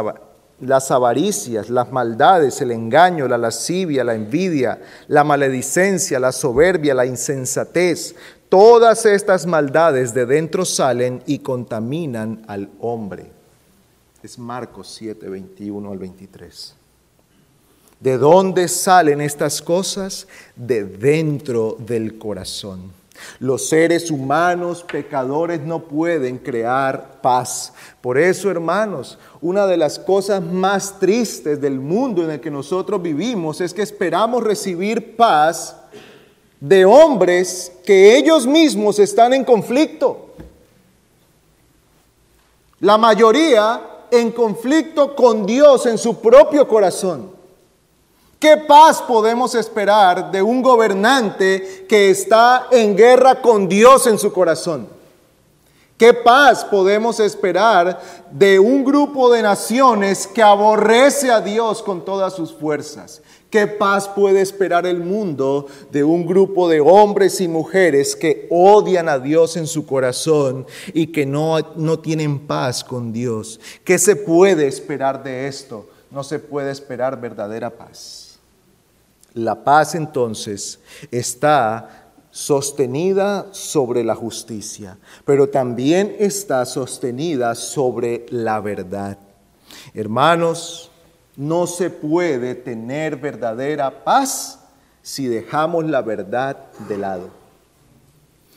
las 0.61 0.89
avaricias, 0.89 1.69
las 1.69 1.91
maldades, 1.91 2.61
el 2.61 2.71
engaño, 2.71 3.27
la 3.27 3.37
lascivia, 3.37 4.05
la 4.05 4.15
envidia, 4.15 4.81
la 5.09 5.25
maledicencia, 5.25 6.17
la 6.17 6.31
soberbia, 6.31 6.93
la 6.93 7.05
insensatez. 7.05 8.15
Todas 8.47 9.05
estas 9.05 9.45
maldades 9.45 10.13
de 10.13 10.25
dentro 10.25 10.63
salen 10.63 11.21
y 11.25 11.39
contaminan 11.39 12.45
al 12.47 12.69
hombre. 12.79 13.33
Es 14.23 14.39
Marcos 14.39 14.95
7, 14.97 15.27
21 15.27 15.91
al 15.91 15.97
23. 15.97 16.78
¿De 17.99 18.17
dónde 18.17 18.67
salen 18.69 19.19
estas 19.19 19.61
cosas? 19.61 20.27
De 20.55 20.85
dentro 20.85 21.75
del 21.79 22.17
corazón. 22.17 22.93
Los 23.39 23.67
seres 23.67 24.09
humanos 24.09 24.85
pecadores 24.89 25.59
no 25.59 25.79
pueden 25.83 26.37
crear 26.37 27.19
paz. 27.21 27.73
Por 27.99 28.17
eso, 28.17 28.49
hermanos, 28.49 29.17
una 29.41 29.67
de 29.67 29.75
las 29.75 29.99
cosas 29.99 30.41
más 30.41 30.97
tristes 30.99 31.59
del 31.59 31.79
mundo 31.79 32.23
en 32.23 32.31
el 32.31 32.39
que 32.39 32.49
nosotros 32.49 33.01
vivimos 33.01 33.59
es 33.59 33.73
que 33.73 33.81
esperamos 33.81 34.43
recibir 34.43 35.17
paz 35.17 35.75
de 36.61 36.85
hombres 36.85 37.73
que 37.85 38.17
ellos 38.17 38.47
mismos 38.47 38.99
están 38.99 39.33
en 39.33 39.43
conflicto. 39.43 40.27
La 42.79 42.97
mayoría 42.97 43.81
en 44.11 44.31
conflicto 44.31 45.13
con 45.15 45.45
Dios 45.45 45.85
en 45.85 45.97
su 45.97 46.21
propio 46.21 46.65
corazón. 46.65 47.38
¿Qué 48.39 48.55
paz 48.55 49.01
podemos 49.01 49.53
esperar 49.53 50.31
de 50.31 50.41
un 50.41 50.61
gobernante 50.61 51.85
que 51.89 52.09
está 52.09 52.67
en 52.71 52.95
guerra 52.95 53.41
con 53.41 53.67
Dios 53.67 54.07
en 54.07 54.17
su 54.17 54.31
corazón? 54.31 54.87
¿Qué 55.97 56.13
paz 56.13 56.63
podemos 56.63 57.19
esperar 57.19 58.01
de 58.31 58.57
un 58.57 58.85
grupo 58.85 59.29
de 59.29 59.41
naciones 59.41 60.25
que 60.25 60.41
aborrece 60.41 61.29
a 61.29 61.41
Dios 61.41 61.83
con 61.83 62.05
todas 62.05 62.33
sus 62.33 62.53
fuerzas? 62.53 63.21
¿Qué 63.49 63.67
paz 63.67 64.07
puede 64.07 64.39
esperar 64.39 64.85
el 64.85 65.01
mundo 65.01 65.67
de 65.91 66.05
un 66.05 66.25
grupo 66.25 66.69
de 66.69 66.79
hombres 66.79 67.41
y 67.41 67.49
mujeres 67.49 68.15
que 68.15 68.47
odian 68.49 69.09
a 69.09 69.19
Dios 69.19 69.57
en 69.57 69.67
su 69.67 69.85
corazón 69.85 70.65
y 70.93 71.07
que 71.07 71.25
no, 71.25 71.57
no 71.75 71.99
tienen 71.99 72.47
paz 72.47 72.85
con 72.85 73.11
Dios? 73.11 73.59
¿Qué 73.83 73.99
se 73.99 74.15
puede 74.15 74.65
esperar 74.65 75.21
de 75.21 75.49
esto? 75.49 75.89
No 76.09 76.23
se 76.23 76.39
puede 76.39 76.71
esperar 76.71 77.19
verdadera 77.19 77.69
paz. 77.69 78.28
La 79.33 79.63
paz 79.63 79.95
entonces 79.95 80.79
está 81.11 82.09
sostenida 82.31 83.47
sobre 83.51 84.03
la 84.03 84.15
justicia, 84.15 84.97
pero 85.25 85.49
también 85.49 86.15
está 86.19 86.65
sostenida 86.65 87.55
sobre 87.55 88.25
la 88.29 88.59
verdad. 88.59 89.17
Hermanos, 89.93 90.91
no 91.35 91.67
se 91.67 91.89
puede 91.89 92.55
tener 92.55 93.15
verdadera 93.15 94.03
paz 94.03 94.59
si 95.01 95.27
dejamos 95.27 95.85
la 95.85 96.01
verdad 96.01 96.57
de 96.87 96.97
lado. 96.97 97.29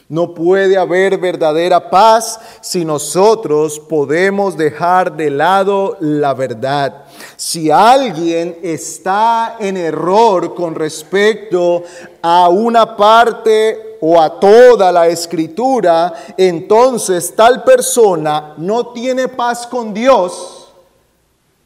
No 0.08 0.35
puede 0.35 0.76
haber 0.76 1.16
verdadera 1.18 1.88
paz 1.88 2.38
si 2.61 2.85
nosotros 2.85 3.78
podemos 3.78 4.56
dejar 4.56 5.16
de 5.16 5.30
lado 5.30 5.96
la 6.00 6.35
verdad. 6.35 7.01
Si 7.37 7.70
alguien 7.70 8.58
está 8.62 9.56
en 9.58 9.76
error 9.76 10.54
con 10.54 10.74
respecto 10.74 11.82
a 12.20 12.48
una 12.48 12.96
parte 12.96 13.98
o 14.00 14.20
a 14.20 14.40
toda 14.40 14.90
la 14.90 15.06
escritura, 15.08 16.12
entonces 16.37 17.35
tal 17.35 17.62
persona 17.62 18.54
no 18.56 18.88
tiene 18.88 19.28
paz 19.28 19.66
con 19.66 19.94
Dios 19.94 20.72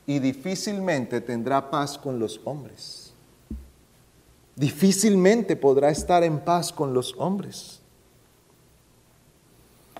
y 0.07 0.19
difícilmente 0.19 1.21
tendrá 1.21 1.71
paz 1.71 1.99
con 1.99 2.19
los 2.19 2.41
hombres. 2.45 3.13
Difícilmente 4.55 5.57
podrá 5.57 5.91
estar 5.91 6.23
en 6.25 6.39
paz 6.39 6.73
con 6.73 6.95
los 6.95 7.15
hombres. 7.19 7.81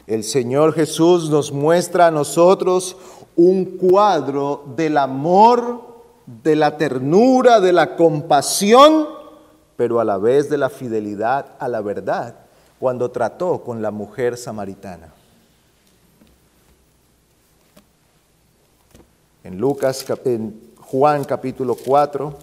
El 0.07 0.23
Señor 0.23 0.73
Jesús 0.73 1.29
nos 1.29 1.51
muestra 1.51 2.07
a 2.07 2.11
nosotros 2.13 2.97
un 3.37 3.77
cuadro 3.77 4.65
del 4.75 4.99
amor, 4.99 5.85
de 6.27 6.57
la 6.57 6.77
ternura, 6.77 7.61
de 7.61 7.73
la 7.73 7.95
compasión, 7.95 9.07
pero 9.77 10.01
a 10.01 10.05
la 10.05 10.19
vez 10.19 10.49
de 10.49 10.59
la 10.59 10.71
fidelidad 10.71 11.55
a 11.59 11.69
la 11.69 11.81
verdad, 11.83 12.35
cuando 12.81 13.11
trató 13.11 13.63
con 13.63 13.83
la 13.83 13.91
mujer 13.91 14.37
samaritana. 14.37 15.13
En 19.45 19.59
Lucas, 19.59 20.05
en 20.25 20.73
Juan 20.79 21.25
capítulo 21.25 21.77
4, 21.77 22.37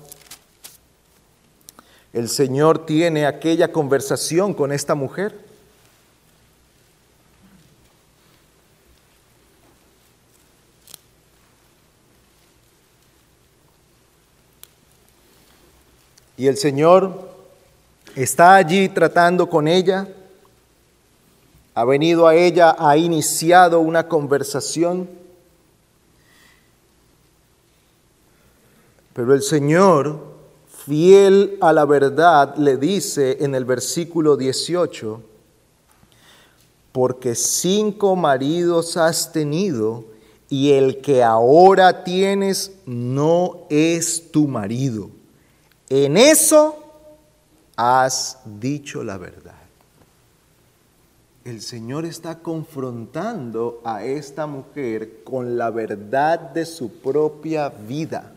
el 2.13 2.29
Señor 2.29 2.85
tiene 2.85 3.25
aquella 3.25 3.71
conversación 3.71 4.53
con 4.53 4.71
esta 4.71 4.95
mujer. 4.95 5.52
Y 16.43 16.47
el 16.47 16.57
Señor 16.57 17.21
está 18.17 18.55
allí 18.55 18.89
tratando 18.89 19.47
con 19.49 19.65
ella, 19.65 20.09
ha 21.73 21.85
venido 21.85 22.27
a 22.27 22.35
ella, 22.35 22.75
ha 22.77 22.97
iniciado 22.97 23.79
una 23.79 24.09
conversación. 24.09 25.09
Pero 29.13 29.33
el 29.33 29.41
Señor, 29.41 30.19
fiel 30.85 31.57
a 31.61 31.71
la 31.71 31.85
verdad, 31.85 32.57
le 32.57 32.75
dice 32.75 33.37
en 33.39 33.55
el 33.55 33.63
versículo 33.63 34.35
18, 34.35 35.21
porque 36.91 37.35
cinco 37.35 38.17
maridos 38.17 38.97
has 38.97 39.31
tenido 39.31 40.03
y 40.49 40.73
el 40.73 40.99
que 40.99 41.23
ahora 41.23 42.03
tienes 42.03 42.73
no 42.85 43.65
es 43.69 44.29
tu 44.29 44.49
marido. 44.49 45.22
En 45.89 46.17
eso 46.17 46.77
has 47.75 48.39
dicho 48.45 49.03
la 49.03 49.17
verdad. 49.17 49.53
El 51.43 51.61
Señor 51.61 52.05
está 52.05 52.39
confrontando 52.39 53.81
a 53.83 54.05
esta 54.05 54.47
mujer 54.47 55.23
con 55.25 55.57
la 55.57 55.71
verdad 55.71 56.39
de 56.39 56.65
su 56.65 56.89
propia 56.89 57.67
vida. 57.67 58.31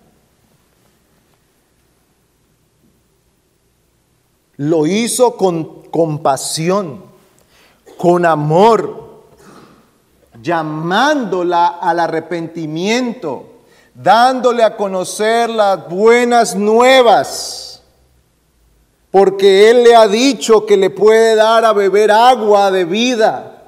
Lo 4.57 4.87
hizo 4.87 5.37
con 5.37 5.83
compasión, 5.91 7.05
con 7.97 8.27
amor, 8.27 9.23
llamándola 10.43 11.67
al 11.67 12.01
arrepentimiento 12.01 13.56
dándole 13.97 14.63
a 14.63 14.77
conocer 14.77 15.49
las 15.49 15.89
buenas 15.89 16.55
nuevas, 16.55 17.83
porque 19.11 19.71
Él 19.71 19.85
le 19.85 19.97
ha 19.97 20.07
dicho 20.07 20.67
que 20.67 20.77
le 20.77 20.91
puede 20.91 21.35
dar 21.35 21.65
a 21.65 21.73
beber 21.73 22.11
agua 22.11 22.71
de 22.71 22.85
vida 22.85 23.63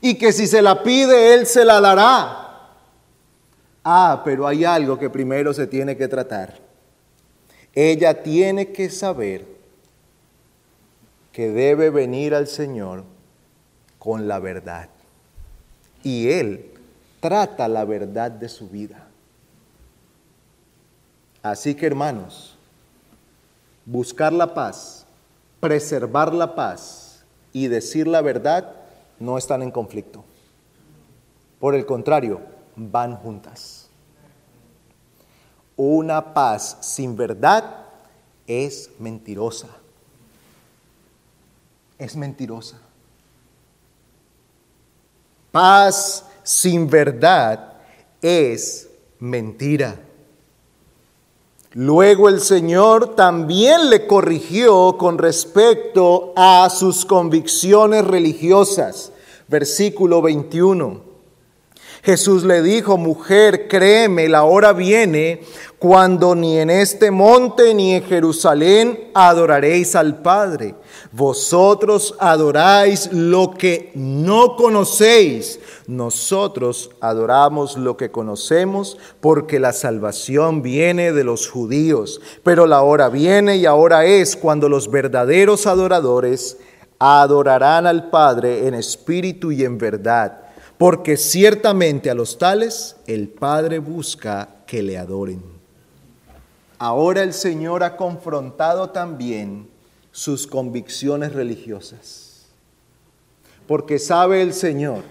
y 0.00 0.14
que 0.14 0.32
si 0.32 0.46
se 0.46 0.62
la 0.62 0.82
pide, 0.82 1.34
Él 1.34 1.46
se 1.46 1.64
la 1.64 1.80
dará. 1.80 2.36
Ah, 3.84 4.22
pero 4.24 4.46
hay 4.46 4.64
algo 4.64 4.98
que 4.98 5.10
primero 5.10 5.52
se 5.52 5.66
tiene 5.66 5.96
que 5.96 6.08
tratar. 6.08 6.54
Ella 7.74 8.22
tiene 8.22 8.72
que 8.72 8.88
saber 8.88 9.44
que 11.32 11.50
debe 11.50 11.90
venir 11.90 12.34
al 12.34 12.46
Señor 12.46 13.04
con 13.98 14.26
la 14.26 14.38
verdad. 14.38 14.88
Y 16.02 16.30
Él 16.30 16.72
trata 17.20 17.68
la 17.68 17.84
verdad 17.84 18.30
de 18.30 18.48
su 18.48 18.68
vida. 18.68 19.09
Así 21.42 21.74
que 21.74 21.86
hermanos, 21.86 22.56
buscar 23.86 24.32
la 24.32 24.52
paz, 24.52 25.06
preservar 25.58 26.34
la 26.34 26.54
paz 26.54 27.24
y 27.52 27.68
decir 27.68 28.06
la 28.06 28.20
verdad 28.20 28.74
no 29.18 29.38
están 29.38 29.62
en 29.62 29.70
conflicto. 29.70 30.24
Por 31.58 31.74
el 31.74 31.86
contrario, 31.86 32.40
van 32.76 33.16
juntas. 33.16 33.88
Una 35.76 36.34
paz 36.34 36.78
sin 36.80 37.16
verdad 37.16 37.86
es 38.46 38.90
mentirosa. 38.98 39.68
Es 41.98 42.16
mentirosa. 42.16 42.78
Paz 45.50 46.24
sin 46.42 46.88
verdad 46.88 47.74
es 48.20 48.88
mentira. 49.18 49.96
Luego 51.72 52.28
el 52.28 52.40
Señor 52.40 53.14
también 53.14 53.90
le 53.90 54.08
corrigió 54.08 54.96
con 54.98 55.18
respecto 55.18 56.32
a 56.34 56.68
sus 56.68 57.04
convicciones 57.04 58.04
religiosas. 58.04 59.12
Versículo 59.46 60.20
21. 60.20 61.09
Jesús 62.02 62.44
le 62.44 62.62
dijo, 62.62 62.96
mujer, 62.96 63.68
créeme, 63.68 64.28
la 64.28 64.44
hora 64.44 64.72
viene 64.72 65.42
cuando 65.78 66.34
ni 66.34 66.58
en 66.58 66.70
este 66.70 67.10
monte 67.10 67.74
ni 67.74 67.94
en 67.94 68.02
Jerusalén 68.04 69.10
adoraréis 69.12 69.94
al 69.94 70.20
Padre. 70.22 70.74
Vosotros 71.12 72.14
adoráis 72.18 73.12
lo 73.12 73.52
que 73.52 73.90
no 73.94 74.56
conocéis. 74.56 75.58
Nosotros 75.86 76.90
adoramos 77.00 77.76
lo 77.76 77.96
que 77.96 78.10
conocemos 78.10 78.96
porque 79.20 79.58
la 79.58 79.72
salvación 79.72 80.62
viene 80.62 81.12
de 81.12 81.24
los 81.24 81.48
judíos. 81.48 82.20
Pero 82.42 82.66
la 82.66 82.82
hora 82.82 83.10
viene 83.10 83.56
y 83.56 83.66
ahora 83.66 84.06
es 84.06 84.36
cuando 84.36 84.68
los 84.68 84.90
verdaderos 84.90 85.66
adoradores 85.66 86.56
adorarán 86.98 87.86
al 87.86 88.08
Padre 88.10 88.66
en 88.66 88.74
espíritu 88.74 89.52
y 89.52 89.64
en 89.64 89.78
verdad 89.78 90.49
porque 90.80 91.18
ciertamente 91.18 92.08
a 92.08 92.14
los 92.14 92.38
tales 92.38 92.96
el 93.06 93.28
Padre 93.28 93.80
busca 93.80 94.48
que 94.66 94.82
le 94.82 94.96
adoren. 94.96 95.42
Ahora 96.78 97.22
el 97.22 97.34
Señor 97.34 97.84
ha 97.84 97.98
confrontado 97.98 98.88
también 98.88 99.68
sus 100.10 100.46
convicciones 100.46 101.34
religiosas, 101.34 102.46
porque 103.66 103.98
sabe 103.98 104.40
el 104.40 104.54
Señor 104.54 105.02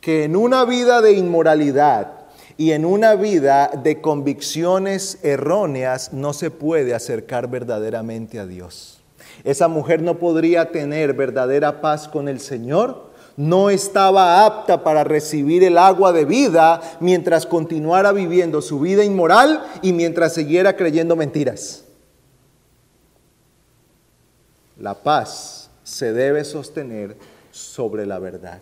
que 0.00 0.24
en 0.24 0.34
una 0.34 0.64
vida 0.64 1.02
de 1.02 1.12
inmoralidad 1.12 2.16
Y 2.56 2.72
en 2.72 2.84
una 2.84 3.14
vida 3.14 3.70
de 3.82 4.02
convicciones 4.02 5.18
erróneas 5.22 6.12
no 6.12 6.34
se 6.34 6.50
puede 6.50 6.94
acercar 6.94 7.48
verdaderamente 7.48 8.38
a 8.38 8.46
Dios. 8.46 9.00
Esa 9.44 9.68
mujer 9.68 10.02
no 10.02 10.18
podría 10.18 10.70
tener 10.70 11.14
verdadera 11.14 11.80
paz 11.80 12.06
con 12.06 12.28
el 12.28 12.38
Señor 12.38 13.09
no 13.40 13.70
estaba 13.70 14.44
apta 14.44 14.84
para 14.84 15.02
recibir 15.02 15.64
el 15.64 15.78
agua 15.78 16.12
de 16.12 16.26
vida 16.26 16.82
mientras 17.00 17.46
continuara 17.46 18.12
viviendo 18.12 18.60
su 18.60 18.80
vida 18.80 19.02
inmoral 19.02 19.64
y 19.80 19.94
mientras 19.94 20.34
siguiera 20.34 20.76
creyendo 20.76 21.16
mentiras. 21.16 21.84
La 24.78 24.92
paz 24.92 25.70
se 25.82 26.12
debe 26.12 26.44
sostener 26.44 27.16
sobre 27.50 28.04
la 28.04 28.18
verdad. 28.18 28.60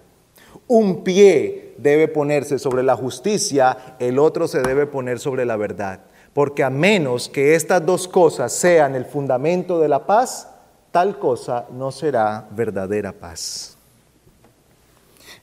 Un 0.69 1.03
pie 1.03 1.75
debe 1.79 2.07
ponerse 2.07 2.61
sobre 2.61 2.85
la 2.85 2.95
justicia, 2.95 3.97
el 3.99 4.17
otro 4.21 4.47
se 4.47 4.61
debe 4.61 4.87
poner 4.87 5.19
sobre 5.19 5.45
la 5.45 5.57
verdad. 5.57 6.03
Porque 6.33 6.63
a 6.63 6.71
menos 6.71 7.29
que 7.29 7.57
estas 7.57 7.85
dos 7.85 8.07
cosas 8.07 8.53
sean 8.53 8.95
el 8.95 9.07
fundamento 9.07 9.81
de 9.81 9.89
la 9.89 10.07
paz, 10.07 10.49
tal 10.93 11.19
cosa 11.19 11.67
no 11.73 11.91
será 11.91 12.47
verdadera 12.53 13.13
paz. 13.13 13.78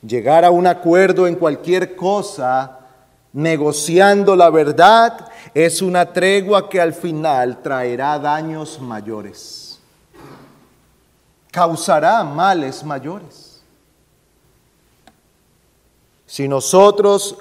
Llegar 0.02 0.44
a 0.44 0.50
un 0.50 0.66
acuerdo 0.66 1.26
en 1.26 1.36
cualquier 1.36 1.96
cosa, 1.96 2.80
negociando 3.32 4.34
la 4.34 4.50
verdad, 4.50 5.28
es 5.52 5.82
una 5.82 6.12
tregua 6.12 6.68
que 6.68 6.80
al 6.80 6.94
final 6.94 7.62
traerá 7.62 8.18
daños 8.18 8.80
mayores, 8.80 9.78
causará 11.50 12.24
males 12.24 12.82
mayores. 12.84 13.62
Si 16.26 16.48
nosotros 16.48 17.36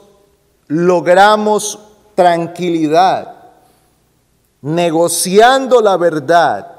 logramos 0.68 1.80
tranquilidad, 2.14 3.36
negociando 4.62 5.82
la 5.82 5.98
verdad, 5.98 6.75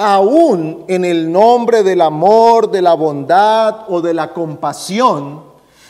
aún 0.00 0.86
en 0.88 1.04
el 1.04 1.30
nombre 1.30 1.82
del 1.82 2.00
amor, 2.00 2.70
de 2.70 2.80
la 2.80 2.94
bondad 2.94 3.84
o 3.86 4.00
de 4.00 4.14
la 4.14 4.32
compasión, 4.32 5.42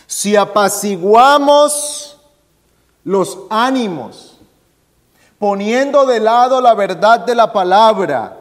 si 0.05 0.35
apaciguamos 0.35 2.19
los 3.05 3.39
ánimos, 3.51 4.37
poniendo 5.39 6.07
de 6.07 6.19
lado 6.19 6.61
la 6.61 6.75
verdad 6.75 7.21
de 7.21 7.37
la 7.37 7.53
palabra 7.53 8.37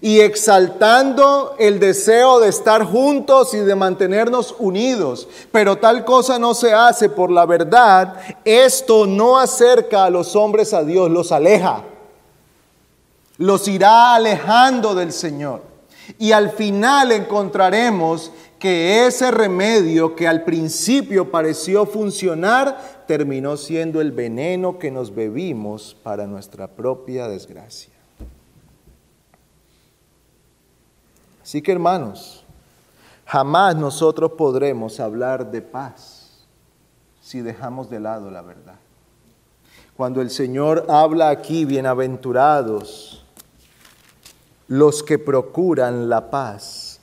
y 0.00 0.20
exaltando 0.20 1.56
el 1.58 1.80
deseo 1.80 2.38
de 2.38 2.48
estar 2.48 2.84
juntos 2.84 3.54
y 3.54 3.58
de 3.58 3.74
mantenernos 3.74 4.54
unidos, 4.60 5.26
pero 5.50 5.78
tal 5.78 6.04
cosa 6.04 6.38
no 6.38 6.54
se 6.54 6.72
hace 6.72 7.08
por 7.08 7.32
la 7.32 7.44
verdad, 7.44 8.14
esto 8.44 9.06
no 9.06 9.36
acerca 9.36 10.04
a 10.04 10.10
los 10.10 10.36
hombres 10.36 10.72
a 10.72 10.84
Dios, 10.84 11.10
los 11.10 11.32
aleja 11.32 11.82
los 13.42 13.66
irá 13.66 14.14
alejando 14.14 14.94
del 14.94 15.12
Señor. 15.12 15.62
Y 16.18 16.32
al 16.32 16.50
final 16.50 17.12
encontraremos 17.12 18.30
que 18.58 19.06
ese 19.06 19.30
remedio 19.32 20.14
que 20.14 20.28
al 20.28 20.44
principio 20.44 21.30
pareció 21.30 21.84
funcionar, 21.84 23.04
terminó 23.06 23.56
siendo 23.56 24.00
el 24.00 24.12
veneno 24.12 24.78
que 24.78 24.92
nos 24.92 25.12
bebimos 25.12 25.96
para 26.02 26.26
nuestra 26.26 26.68
propia 26.68 27.26
desgracia. 27.26 27.92
Así 31.42 31.60
que 31.60 31.72
hermanos, 31.72 32.44
jamás 33.26 33.74
nosotros 33.74 34.32
podremos 34.38 35.00
hablar 35.00 35.50
de 35.50 35.60
paz 35.60 36.46
si 37.20 37.40
dejamos 37.40 37.90
de 37.90 37.98
lado 37.98 38.30
la 38.30 38.42
verdad. 38.42 38.76
Cuando 39.96 40.20
el 40.20 40.30
Señor 40.30 40.86
habla 40.88 41.30
aquí, 41.30 41.64
bienaventurados, 41.64 43.11
los 44.72 45.02
que 45.02 45.18
procuran 45.18 46.08
la 46.08 46.30
paz, 46.30 46.98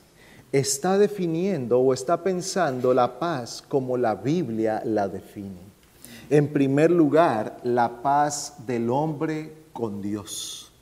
está 0.50 0.98
definiendo 0.98 1.78
o 1.78 1.94
está 1.94 2.24
pensando 2.24 2.92
la 2.92 3.20
paz 3.20 3.62
como 3.68 3.96
la 3.96 4.16
Biblia 4.16 4.82
la 4.84 5.06
define. 5.06 5.60
En 6.30 6.52
primer 6.52 6.90
lugar, 6.90 7.58
la 7.62 8.02
paz 8.02 8.54
del 8.66 8.90
hombre 8.90 9.52
con 9.72 10.02
Dios. 10.02 10.72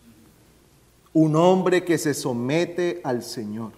Un 1.12 1.36
hombre 1.36 1.84
que 1.84 1.99
se 1.99 2.14
somete 2.14 3.03
al 3.05 3.22
Señor. 3.22 3.72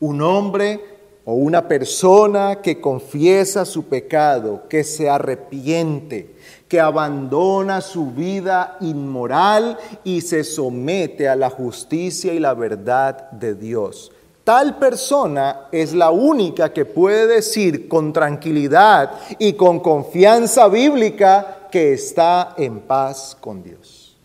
Un 0.00 0.22
hombre 0.22 0.97
o 1.30 1.34
una 1.34 1.68
persona 1.68 2.62
que 2.62 2.80
confiesa 2.80 3.66
su 3.66 3.84
pecado, 3.84 4.62
que 4.66 4.82
se 4.82 5.10
arrepiente, 5.10 6.34
que 6.66 6.80
abandona 6.80 7.82
su 7.82 8.12
vida 8.12 8.78
inmoral 8.80 9.76
y 10.04 10.22
se 10.22 10.42
somete 10.42 11.28
a 11.28 11.36
la 11.36 11.50
justicia 11.50 12.32
y 12.32 12.38
la 12.38 12.54
verdad 12.54 13.30
de 13.30 13.54
Dios. 13.54 14.10
Tal 14.42 14.78
persona 14.78 15.66
es 15.70 15.92
la 15.92 16.10
única 16.12 16.72
que 16.72 16.86
puede 16.86 17.26
decir 17.26 17.88
con 17.88 18.14
tranquilidad 18.14 19.10
y 19.38 19.52
con 19.52 19.80
confianza 19.80 20.66
bíblica 20.68 21.68
que 21.70 21.92
está 21.92 22.54
en 22.56 22.80
paz 22.80 23.36
con 23.38 23.62
Dios. 23.62 24.16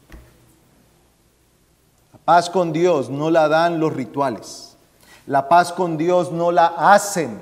La 2.13 2.19
paz 2.19 2.49
con 2.49 2.71
Dios 2.71 3.09
no 3.09 3.29
la 3.29 3.49
dan 3.49 3.81
los 3.81 3.91
rituales. 3.91 4.72
La 5.27 5.47
paz 5.47 5.71
con 5.71 5.97
Dios 5.97 6.31
no 6.31 6.51
la 6.51 6.67
hacen 6.67 7.39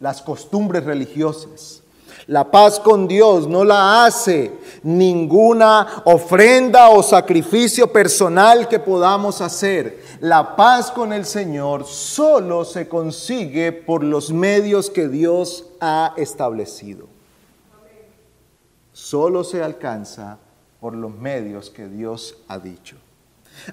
las 0.00 0.20
costumbres 0.20 0.84
religiosas. 0.84 1.82
La 2.26 2.50
paz 2.50 2.80
con 2.80 3.06
Dios 3.06 3.46
no 3.46 3.64
la 3.64 4.04
hace 4.04 4.52
ninguna 4.82 6.02
ofrenda 6.04 6.88
o 6.88 7.02
sacrificio 7.02 7.92
personal 7.92 8.66
que 8.66 8.78
podamos 8.78 9.40
hacer. 9.40 10.02
La 10.20 10.56
paz 10.56 10.90
con 10.90 11.12
el 11.12 11.26
Señor 11.26 11.84
solo 11.84 12.64
se 12.64 12.88
consigue 12.88 13.72
por 13.72 14.02
los 14.02 14.32
medios 14.32 14.88
que 14.88 15.08
Dios 15.08 15.66
ha 15.80 16.14
establecido. 16.16 17.06
Solo 18.92 19.44
se 19.44 19.62
alcanza 19.62 20.38
por 20.80 20.94
los 20.94 21.14
medios 21.14 21.68
que 21.68 21.88
Dios 21.88 22.38
ha 22.48 22.58
dicho. 22.58 22.96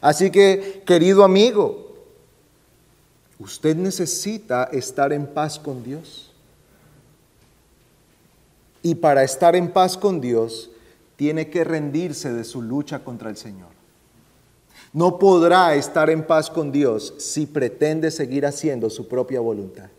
Así 0.02 0.30
que, 0.30 0.84
querido 0.86 1.24
amigo, 1.24 1.91
usted 3.42 3.76
necesita 3.76 4.66
estar 4.72 5.12
en 5.12 5.26
paz 5.26 5.58
con 5.58 5.84
Dios. 5.84 6.32
Y 8.84 8.96
para 8.96 9.24
estar 9.24 9.56
en 9.56 9.72
paz 9.72 9.98
con 9.98 10.22
Dios, 10.22 10.70
tiene 11.16 11.50
que 11.50 11.64
rendirse 11.64 12.32
de 12.34 12.44
su 12.44 12.62
lucha 12.62 13.04
contra 13.04 13.30
el 13.30 13.38
Señor. 13.38 13.70
No 14.94 15.20
podrá 15.20 15.76
estar 15.76 16.10
en 16.10 16.26
paz 16.26 16.50
con 16.50 16.72
Dios 16.72 17.14
si 17.18 17.46
pretende 17.46 18.12
seguir 18.12 18.46
haciendo 18.46 18.90
su 18.90 19.08
propia 19.08 19.40
voluntad. 19.40 19.90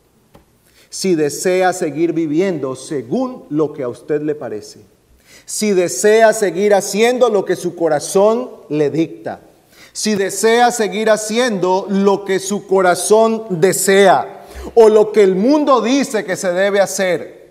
Si 0.90 1.14
desea 1.14 1.72
seguir 1.72 2.12
viviendo 2.12 2.76
según 2.76 3.45
lo 3.49 3.72
que 3.72 3.82
a 3.82 3.88
usted 3.88 4.20
le 4.20 4.34
parece. 4.34 4.80
Si 5.47 5.72
desea 5.72 6.32
seguir 6.32 6.74
haciendo 6.74 7.30
lo 7.30 7.45
que 7.45 7.57
su 7.57 7.74
corazón 7.74 8.51
le 8.68 8.90
dicta. 8.90 9.40
Si 9.93 10.14
desea 10.14 10.70
seguir 10.70 11.11
haciendo 11.11 11.86
lo 11.88 12.24
que 12.24 12.38
su 12.38 12.66
corazón 12.66 13.45
desea 13.61 14.47
o 14.74 14.88
lo 14.88 15.12
que 15.12 15.22
el 15.22 15.34
mundo 15.34 15.82
dice 15.82 16.24
que 16.24 16.36
se 16.36 16.53
debe 16.53 16.80
hacer 16.80 17.43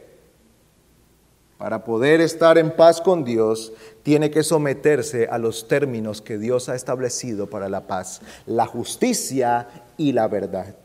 para 1.58 1.84
poder 1.84 2.22
estar 2.22 2.58
en 2.58 2.72
paz 2.76 3.00
con 3.00 3.24
Dios, 3.24 3.72
tiene 4.02 4.32
que 4.32 4.42
someterse 4.42 5.28
a 5.30 5.38
los 5.38 5.68
términos 5.68 6.20
que 6.20 6.39
Dios 6.39 6.70
ha 6.70 6.76
establecido 6.76 7.48
para 7.48 7.70
la 7.70 7.86
paz, 7.86 8.22
la 8.48 8.66
justicia 8.66 9.68
y 9.96 10.12
la 10.12 10.28
verdad. 10.28 10.76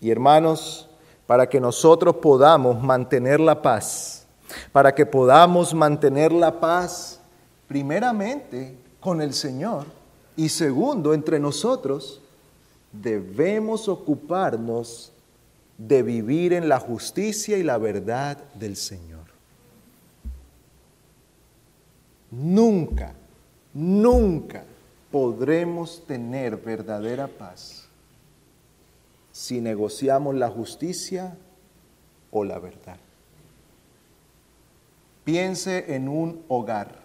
Y 0.00 0.10
hermanos, 0.10 0.88
para 1.26 1.46
que 1.46 1.60
nosotros 1.60 2.16
podamos 2.16 2.82
mantener 2.82 3.38
la 3.38 3.60
paz, 3.60 4.26
para 4.72 4.94
que 4.94 5.04
podamos 5.04 5.74
mantener 5.74 6.32
la 6.32 6.58
paz, 6.58 7.20
primeramente 7.68 8.78
con 9.00 9.20
el 9.22 9.34
Señor 9.34 9.86
y 10.36 10.48
segundo 10.48 11.14
entre 11.14 11.38
nosotros, 11.38 12.20
debemos 12.92 13.88
ocuparnos 13.88 15.12
de 15.78 16.02
vivir 16.02 16.52
en 16.52 16.68
la 16.68 16.78
justicia 16.78 17.56
y 17.56 17.62
la 17.62 17.78
verdad 17.78 18.38
del 18.54 18.76
Señor. 18.76 19.20
Nunca, 22.30 23.14
nunca 23.74 24.64
podremos 25.10 26.02
tener 26.06 26.56
verdadera 26.56 27.26
paz 27.26 27.88
si 29.32 29.60
negociamos 29.60 30.34
la 30.34 30.48
justicia 30.48 31.36
o 32.30 32.44
la 32.44 32.58
verdad. 32.58 32.98
Piense 35.24 35.94
en 35.94 36.08
un 36.08 36.42
hogar. 36.48 36.99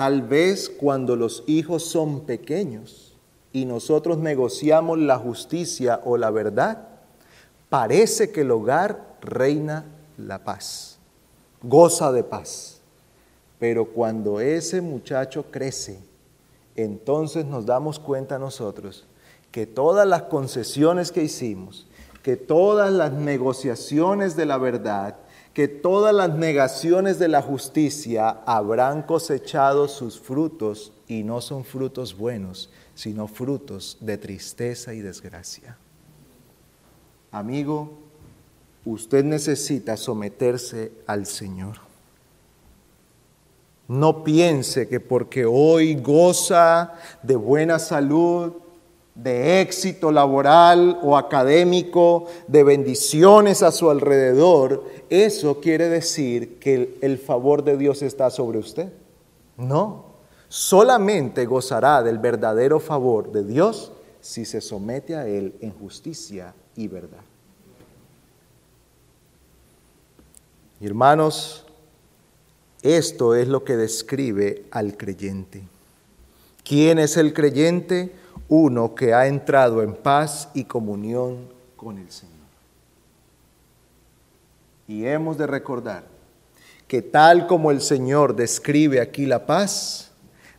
Tal 0.00 0.22
vez 0.22 0.70
cuando 0.70 1.14
los 1.14 1.44
hijos 1.46 1.84
son 1.84 2.20
pequeños, 2.20 3.14
y 3.52 3.66
nosotros 3.66 4.16
negociamos 4.16 4.98
la 4.98 5.18
justicia 5.18 6.00
o 6.06 6.16
la 6.16 6.30
verdad, 6.30 6.88
parece 7.68 8.30
que 8.30 8.40
el 8.40 8.50
hogar 8.50 9.18
reina 9.20 9.84
la 10.16 10.42
paz. 10.42 10.96
goza 11.62 12.12
de 12.12 12.24
paz. 12.24 12.80
Pero 13.58 13.88
cuando 13.88 14.40
ese 14.40 14.80
muchacho 14.80 15.44
crece, 15.50 15.98
entonces 16.76 17.44
nos 17.44 17.66
damos 17.66 17.98
cuenta 17.98 18.38
nosotros 18.38 19.04
que 19.52 19.66
todas 19.66 20.08
las 20.08 20.22
concesiones 20.22 21.12
que 21.12 21.24
hicimos, 21.24 21.86
que 22.22 22.38
todas 22.38 22.90
las 22.90 23.12
negociaciones 23.12 24.34
de 24.34 24.46
la 24.46 24.56
verdad, 24.56 25.16
que 25.54 25.66
todas 25.68 26.14
las 26.14 26.34
negaciones 26.34 27.18
de 27.18 27.28
la 27.28 27.42
justicia 27.42 28.28
habrán 28.46 29.02
cosechado 29.02 29.88
sus 29.88 30.20
frutos 30.20 30.92
y 31.08 31.24
no 31.24 31.40
son 31.40 31.64
frutos 31.64 32.16
buenos, 32.16 32.70
sino 32.94 33.26
frutos 33.26 33.98
de 34.00 34.16
tristeza 34.16 34.94
y 34.94 35.00
desgracia. 35.00 35.76
Amigo, 37.32 37.98
usted 38.84 39.24
necesita 39.24 39.96
someterse 39.96 40.92
al 41.06 41.26
Señor. 41.26 41.78
No 43.88 44.22
piense 44.22 44.88
que 44.88 45.00
porque 45.00 45.44
hoy 45.44 45.96
goza 45.96 46.94
de 47.24 47.34
buena 47.34 47.80
salud, 47.80 48.52
de 49.22 49.60
éxito 49.60 50.10
laboral 50.12 50.98
o 51.02 51.16
académico, 51.16 52.26
de 52.46 52.62
bendiciones 52.62 53.62
a 53.62 53.70
su 53.70 53.90
alrededor, 53.90 54.84
eso 55.10 55.60
quiere 55.60 55.88
decir 55.88 56.58
que 56.58 56.96
el, 57.00 57.18
favor 57.18 57.62
de 57.62 57.76
Dios 57.76 58.02
está 58.02 58.30
sobre 58.30 58.58
usted. 58.58 58.90
No, 59.58 60.06
solamente 60.48 61.44
gozará 61.44 62.02
del 62.02 62.18
verdadero 62.18 62.80
favor 62.80 63.30
de 63.30 63.44
Dios 63.44 63.92
si 64.22 64.44
se 64.44 64.60
somete 64.60 65.16
a 65.16 65.26
Él 65.26 65.54
en 65.60 65.72
justicia 65.72 66.54
y 66.76 66.88
verdad. 66.88 67.20
Hermanos, 70.80 71.66
esto 72.80 73.34
es 73.34 73.48
lo 73.48 73.64
que 73.64 73.76
describe 73.76 74.64
al 74.70 74.96
creyente. 74.96 75.62
¿Quién 76.64 76.98
es 76.98 77.18
el 77.18 77.34
creyente? 77.34 78.14
Uno 78.50 78.94
que 78.94 79.14
ha 79.14 79.26
entrado 79.26 79.80
en 79.80 79.94
paz 79.94 80.50
y 80.54 80.64
comunión 80.64 81.48
con 81.76 81.96
el 81.98 82.10
Señor. 82.10 82.34
Y 84.88 85.06
hemos 85.06 85.38
de 85.38 85.46
recordar 85.46 86.02
que 86.88 87.00
tal 87.00 87.46
como 87.46 87.70
el 87.70 87.80
Señor 87.80 88.34
describe 88.34 89.00
aquí 89.00 89.24
la 89.24 89.46
paz, 89.46 90.10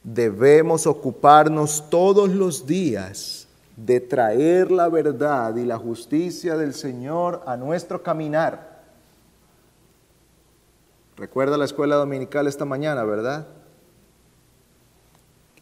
debemos 0.05 0.87
ocuparnos 0.87 1.89
todos 1.89 2.29
los 2.29 2.65
días 2.65 3.49
de 3.75 3.99
traer 3.99 4.71
la 4.71 4.87
verdad 4.87 5.53
y 5.57 5.65
la 5.65 5.77
justicia 5.77 6.55
del 6.55 6.73
Señor 6.73 7.43
a 7.45 7.57
nuestro 7.57 8.01
caminar. 8.01 8.83
Recuerda 11.17 11.57
la 11.57 11.65
escuela 11.65 11.97
dominical 11.97 12.47
esta 12.47 12.63
mañana, 12.63 13.03
¿verdad? 13.03 13.47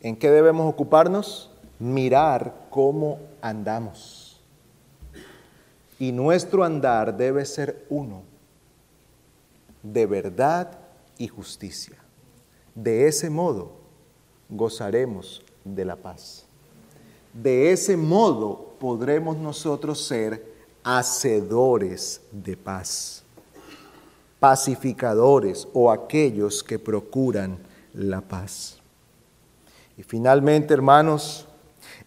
¿En 0.01 0.15
qué 0.15 0.30
debemos 0.30 0.71
ocuparnos? 0.71 1.51
Mirar 1.80 2.67
cómo 2.69 3.19
andamos. 3.41 4.41
Y 5.97 6.11
nuestro 6.11 6.63
andar 6.63 7.15
debe 7.15 7.45
ser 7.45 7.86
uno, 7.89 8.21
de 9.82 10.05
verdad 10.05 10.77
y 11.17 11.27
justicia. 11.27 11.97
De 12.75 13.07
ese 13.07 13.30
modo 13.30 13.71
gozaremos 14.49 15.41
de 15.63 15.86
la 15.86 15.95
paz. 15.95 16.45
De 17.34 17.71
ese 17.71 17.97
modo 17.97 18.75
podremos 18.80 19.38
nosotros 19.38 20.05
ser 20.05 20.53
hacedores 20.84 22.21
de 22.32 22.55
paz, 22.55 23.23
pacificadores 24.39 25.67
o 25.73 25.91
aquellos 25.91 26.63
que 26.63 26.80
procuran 26.80 27.59
la 27.93 28.21
paz. 28.21 28.77
Y 29.97 30.03
finalmente, 30.03 30.73
hermanos, 30.73 31.45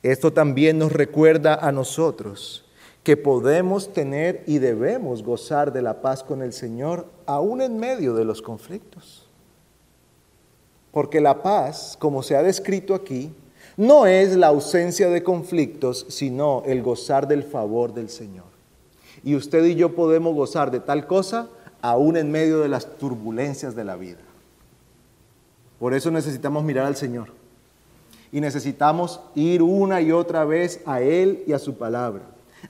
esto 0.03 0.33
también 0.33 0.79
nos 0.79 0.93
recuerda 0.93 1.55
a 1.55 1.71
nosotros 1.71 2.65
que 3.05 3.17
podemos 3.17 3.93
tener 3.93 4.45
y 4.47 4.59
debemos 4.59 5.23
gozar 5.23 5.73
de 5.73 5.83
la 5.83 6.03
paz 6.03 6.23
con 6.23 6.43
el 6.43 6.53
Señor 6.53 7.07
aún 7.27 7.61
en 7.61 7.79
medio 7.79 8.15
de 8.15 8.25
los 8.25 8.43
conflictos. 8.43 9.29
Porque 10.93 11.21
la 11.21 11.43
paz, 11.43 11.97
como 11.99 12.23
se 12.23 12.37
ha 12.37 12.43
descrito 12.43 12.95
aquí, 12.95 13.33
no 13.77 14.07
es 14.07 14.37
la 14.37 14.49
ausencia 14.49 15.09
de 15.09 15.23
conflictos, 15.23 16.07
sino 16.09 16.63
el 16.67 16.83
gozar 16.83 17.27
del 17.27 17.43
favor 17.43 17.95
del 17.95 18.09
Señor. 18.09 18.45
Y 19.25 19.35
usted 19.35 19.65
y 19.65 19.75
yo 19.75 19.95
podemos 19.95 20.35
gozar 20.35 20.71
de 20.71 20.81
tal 20.81 21.07
cosa 21.07 21.49
aún 21.81 22.17
en 22.17 22.31
medio 22.31 22.61
de 22.61 22.69
las 22.69 22.99
turbulencias 22.99 23.75
de 23.75 23.85
la 23.85 23.97
vida. 23.97 24.21
Por 25.79 25.95
eso 25.95 26.11
necesitamos 26.11 26.63
mirar 26.63 26.87
al 26.87 26.97
Señor. 26.97 27.42
Y 28.33 28.41
necesitamos 28.41 29.21
ir 29.35 29.63
una 29.63 30.01
y 30.01 30.11
otra 30.11 30.45
vez 30.45 30.81
a 30.87 31.01
Él 31.01 31.45
y 31.47 31.53
a 31.53 31.59
su 31.59 31.75
palabra, 31.75 32.23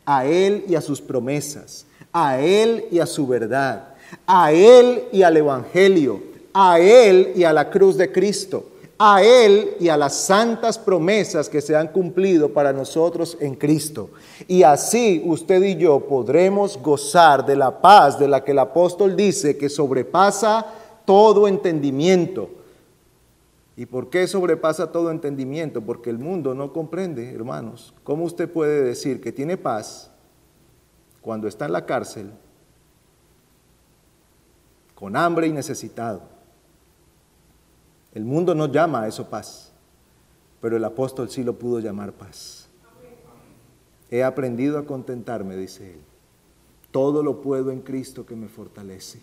a 0.04 0.26
Él 0.26 0.64
y 0.68 0.74
a 0.74 0.80
sus 0.80 1.00
promesas, 1.00 1.86
a 2.12 2.40
Él 2.40 2.86
y 2.90 2.98
a 2.98 3.06
su 3.06 3.26
verdad, 3.26 3.94
a 4.26 4.52
Él 4.52 5.04
y 5.12 5.22
al 5.22 5.36
Evangelio, 5.36 6.20
a 6.52 6.80
Él 6.80 7.32
y 7.36 7.44
a 7.44 7.52
la 7.52 7.70
cruz 7.70 7.96
de 7.96 8.10
Cristo 8.10 8.66
a 9.04 9.20
Él 9.20 9.74
y 9.80 9.88
a 9.88 9.96
las 9.96 10.14
santas 10.14 10.78
promesas 10.78 11.48
que 11.48 11.60
se 11.60 11.74
han 11.74 11.88
cumplido 11.88 12.52
para 12.52 12.72
nosotros 12.72 13.36
en 13.40 13.56
Cristo. 13.56 14.10
Y 14.46 14.62
así 14.62 15.20
usted 15.24 15.60
y 15.64 15.74
yo 15.74 16.06
podremos 16.06 16.80
gozar 16.80 17.44
de 17.44 17.56
la 17.56 17.80
paz 17.82 18.16
de 18.16 18.28
la 18.28 18.44
que 18.44 18.52
el 18.52 18.60
apóstol 18.60 19.16
dice 19.16 19.56
que 19.56 19.68
sobrepasa 19.68 20.64
todo 21.04 21.48
entendimiento. 21.48 22.48
¿Y 23.76 23.86
por 23.86 24.10
qué 24.10 24.26
sobrepasa 24.26 24.92
todo 24.92 25.10
entendimiento? 25.10 25.80
Porque 25.80 26.10
el 26.10 26.18
mundo 26.18 26.54
no 26.54 26.72
comprende, 26.72 27.32
hermanos. 27.32 27.94
¿Cómo 28.04 28.24
usted 28.24 28.50
puede 28.50 28.82
decir 28.82 29.20
que 29.20 29.32
tiene 29.32 29.56
paz 29.56 30.10
cuando 31.22 31.48
está 31.48 31.66
en 31.66 31.72
la 31.72 31.86
cárcel, 31.86 32.32
con 34.94 35.16
hambre 35.16 35.46
y 35.46 35.52
necesitado? 35.52 36.22
El 38.12 38.26
mundo 38.26 38.54
no 38.54 38.70
llama 38.70 39.02
a 39.02 39.08
eso 39.08 39.30
paz, 39.30 39.72
pero 40.60 40.76
el 40.76 40.84
apóstol 40.84 41.30
sí 41.30 41.42
lo 41.42 41.58
pudo 41.58 41.80
llamar 41.80 42.12
paz. 42.12 42.68
He 44.10 44.22
aprendido 44.22 44.78
a 44.78 44.84
contentarme, 44.84 45.56
dice 45.56 45.94
él. 45.94 46.00
Todo 46.90 47.22
lo 47.22 47.40
puedo 47.40 47.70
en 47.70 47.80
Cristo 47.80 48.26
que 48.26 48.36
me 48.36 48.48
fortalece. 48.48 49.20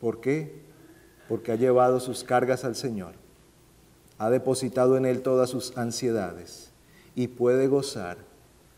¿Por 0.00 0.22
qué? 0.22 0.67
Porque 1.28 1.52
ha 1.52 1.56
llevado 1.56 2.00
sus 2.00 2.24
cargas 2.24 2.64
al 2.64 2.74
Señor, 2.74 3.12
ha 4.18 4.30
depositado 4.30 4.96
en 4.96 5.06
Él 5.06 5.22
todas 5.22 5.50
sus 5.50 5.76
ansiedades 5.76 6.70
y 7.14 7.28
puede 7.28 7.66
gozar 7.68 8.18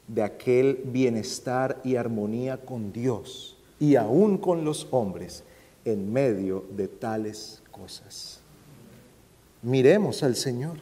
de 0.08 0.22
aquel 0.22 0.80
bienestar 0.84 1.80
y 1.84 1.96
armonía 1.96 2.58
con 2.58 2.92
Dios 2.92 3.56
y 3.78 3.96
aún 3.96 4.38
con 4.38 4.64
los 4.64 4.88
hombres 4.90 5.44
en 5.84 6.12
medio 6.12 6.64
de 6.76 6.88
tales 6.88 7.62
cosas. 7.70 8.40
Miremos 9.62 10.22
al 10.22 10.36
Señor 10.36 10.78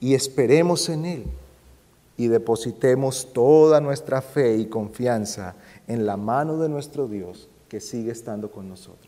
y 0.00 0.14
esperemos 0.14 0.88
en 0.88 1.06
Él 1.06 1.24
y 2.16 2.28
depositemos 2.28 3.32
toda 3.32 3.80
nuestra 3.80 4.22
fe 4.22 4.56
y 4.56 4.66
confianza 4.66 5.54
en 5.86 6.06
la 6.06 6.16
mano 6.16 6.58
de 6.58 6.68
nuestro 6.68 7.08
Dios 7.08 7.48
que 7.68 7.80
sigue 7.80 8.12
estando 8.12 8.50
con 8.50 8.68
nosotros. 8.68 9.05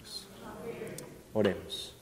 Oremos. 1.38 1.94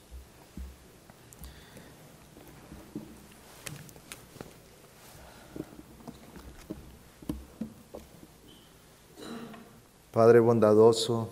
Padre 10.11 10.41
bondadoso, 10.41 11.29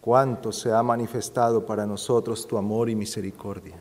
cuánto 0.00 0.52
se 0.52 0.72
ha 0.72 0.82
manifestado 0.82 1.66
para 1.66 1.84
nosotros 1.84 2.48
tu 2.48 2.56
amor 2.56 2.88
y 2.88 2.94
misericordia. 2.94 3.76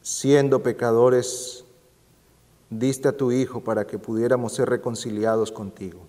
Siendo 0.00 0.62
pecadores, 0.62 1.64
diste 2.70 3.08
a 3.08 3.16
tu 3.16 3.32
Hijo 3.32 3.62
para 3.62 3.84
que 3.84 3.98
pudiéramos 3.98 4.52
ser 4.52 4.68
reconciliados 4.68 5.50
contigo. 5.50 6.06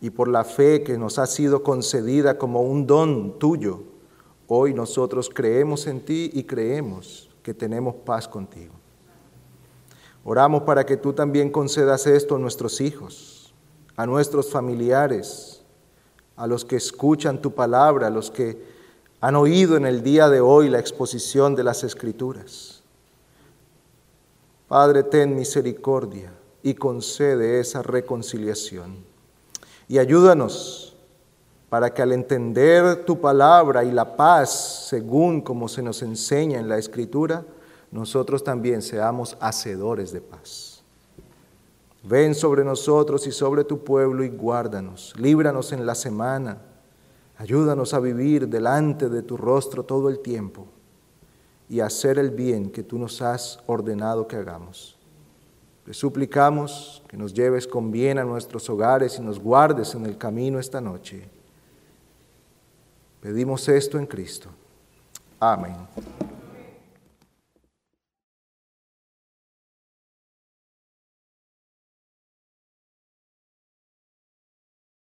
Y 0.00 0.10
por 0.10 0.28
la 0.28 0.44
fe 0.44 0.82
que 0.82 0.98
nos 0.98 1.18
ha 1.18 1.26
sido 1.26 1.62
concedida 1.62 2.38
como 2.38 2.62
un 2.62 2.86
don 2.86 3.38
tuyo, 3.38 3.82
hoy 4.46 4.74
nosotros 4.74 5.30
creemos 5.32 5.86
en 5.86 6.00
ti 6.00 6.30
y 6.32 6.44
creemos 6.44 7.30
que 7.42 7.54
tenemos 7.54 7.94
paz 7.94 8.28
contigo. 8.28 8.74
Oramos 10.24 10.62
para 10.62 10.84
que 10.84 10.96
tú 10.96 11.12
también 11.12 11.50
concedas 11.50 12.06
esto 12.06 12.36
a 12.36 12.38
nuestros 12.38 12.80
hijos 12.80 13.36
a 13.96 14.06
nuestros 14.06 14.50
familiares, 14.50 15.62
a 16.36 16.46
los 16.46 16.64
que 16.64 16.76
escuchan 16.76 17.40
tu 17.40 17.52
palabra, 17.52 18.08
a 18.08 18.10
los 18.10 18.30
que 18.30 18.62
han 19.20 19.34
oído 19.34 19.76
en 19.76 19.86
el 19.86 20.02
día 20.02 20.28
de 20.28 20.40
hoy 20.40 20.68
la 20.68 20.78
exposición 20.78 21.54
de 21.56 21.64
las 21.64 21.82
escrituras. 21.82 22.82
Padre, 24.68 25.02
ten 25.02 25.34
misericordia 25.34 26.30
y 26.62 26.74
concede 26.74 27.60
esa 27.60 27.82
reconciliación. 27.82 28.96
Y 29.88 29.98
ayúdanos 29.98 30.96
para 31.68 31.92
que 31.92 32.02
al 32.02 32.12
entender 32.12 33.04
tu 33.04 33.20
palabra 33.20 33.84
y 33.84 33.90
la 33.90 34.16
paz, 34.16 34.86
según 34.88 35.40
como 35.40 35.68
se 35.68 35.82
nos 35.82 36.02
enseña 36.02 36.58
en 36.58 36.68
la 36.68 36.78
Escritura, 36.78 37.44
nosotros 37.90 38.42
también 38.44 38.82
seamos 38.82 39.36
hacedores 39.40 40.12
de 40.12 40.20
paz. 40.20 40.82
Ven 42.02 42.34
sobre 42.34 42.64
nosotros 42.64 43.26
y 43.26 43.32
sobre 43.32 43.64
tu 43.64 43.82
pueblo 43.82 44.22
y 44.22 44.28
guárdanos. 44.28 45.12
Líbranos 45.18 45.72
en 45.72 45.84
la 45.84 45.94
semana. 45.94 46.58
Ayúdanos 47.38 47.94
a 47.94 48.00
vivir 48.00 48.48
delante 48.48 49.08
de 49.08 49.22
tu 49.22 49.36
rostro 49.36 49.82
todo 49.82 50.08
el 50.08 50.20
tiempo 50.20 50.66
y 51.68 51.80
a 51.80 51.86
hacer 51.86 52.18
el 52.18 52.30
bien 52.30 52.70
que 52.70 52.82
tú 52.82 52.98
nos 52.98 53.20
has 53.22 53.58
ordenado 53.66 54.28
que 54.28 54.36
hagamos. 54.36 54.95
Te 55.86 55.94
suplicamos 55.94 57.00
que 57.06 57.16
nos 57.16 57.32
lleves 57.32 57.64
con 57.64 57.92
bien 57.92 58.18
a 58.18 58.24
nuestros 58.24 58.68
hogares 58.68 59.20
y 59.20 59.22
nos 59.22 59.38
guardes 59.38 59.94
en 59.94 60.04
el 60.04 60.18
camino 60.18 60.58
esta 60.58 60.80
noche. 60.80 61.28
Pedimos 63.20 63.68
esto 63.68 63.96
en 63.96 64.06
Cristo. 64.06 64.50
Amén. 65.38 65.76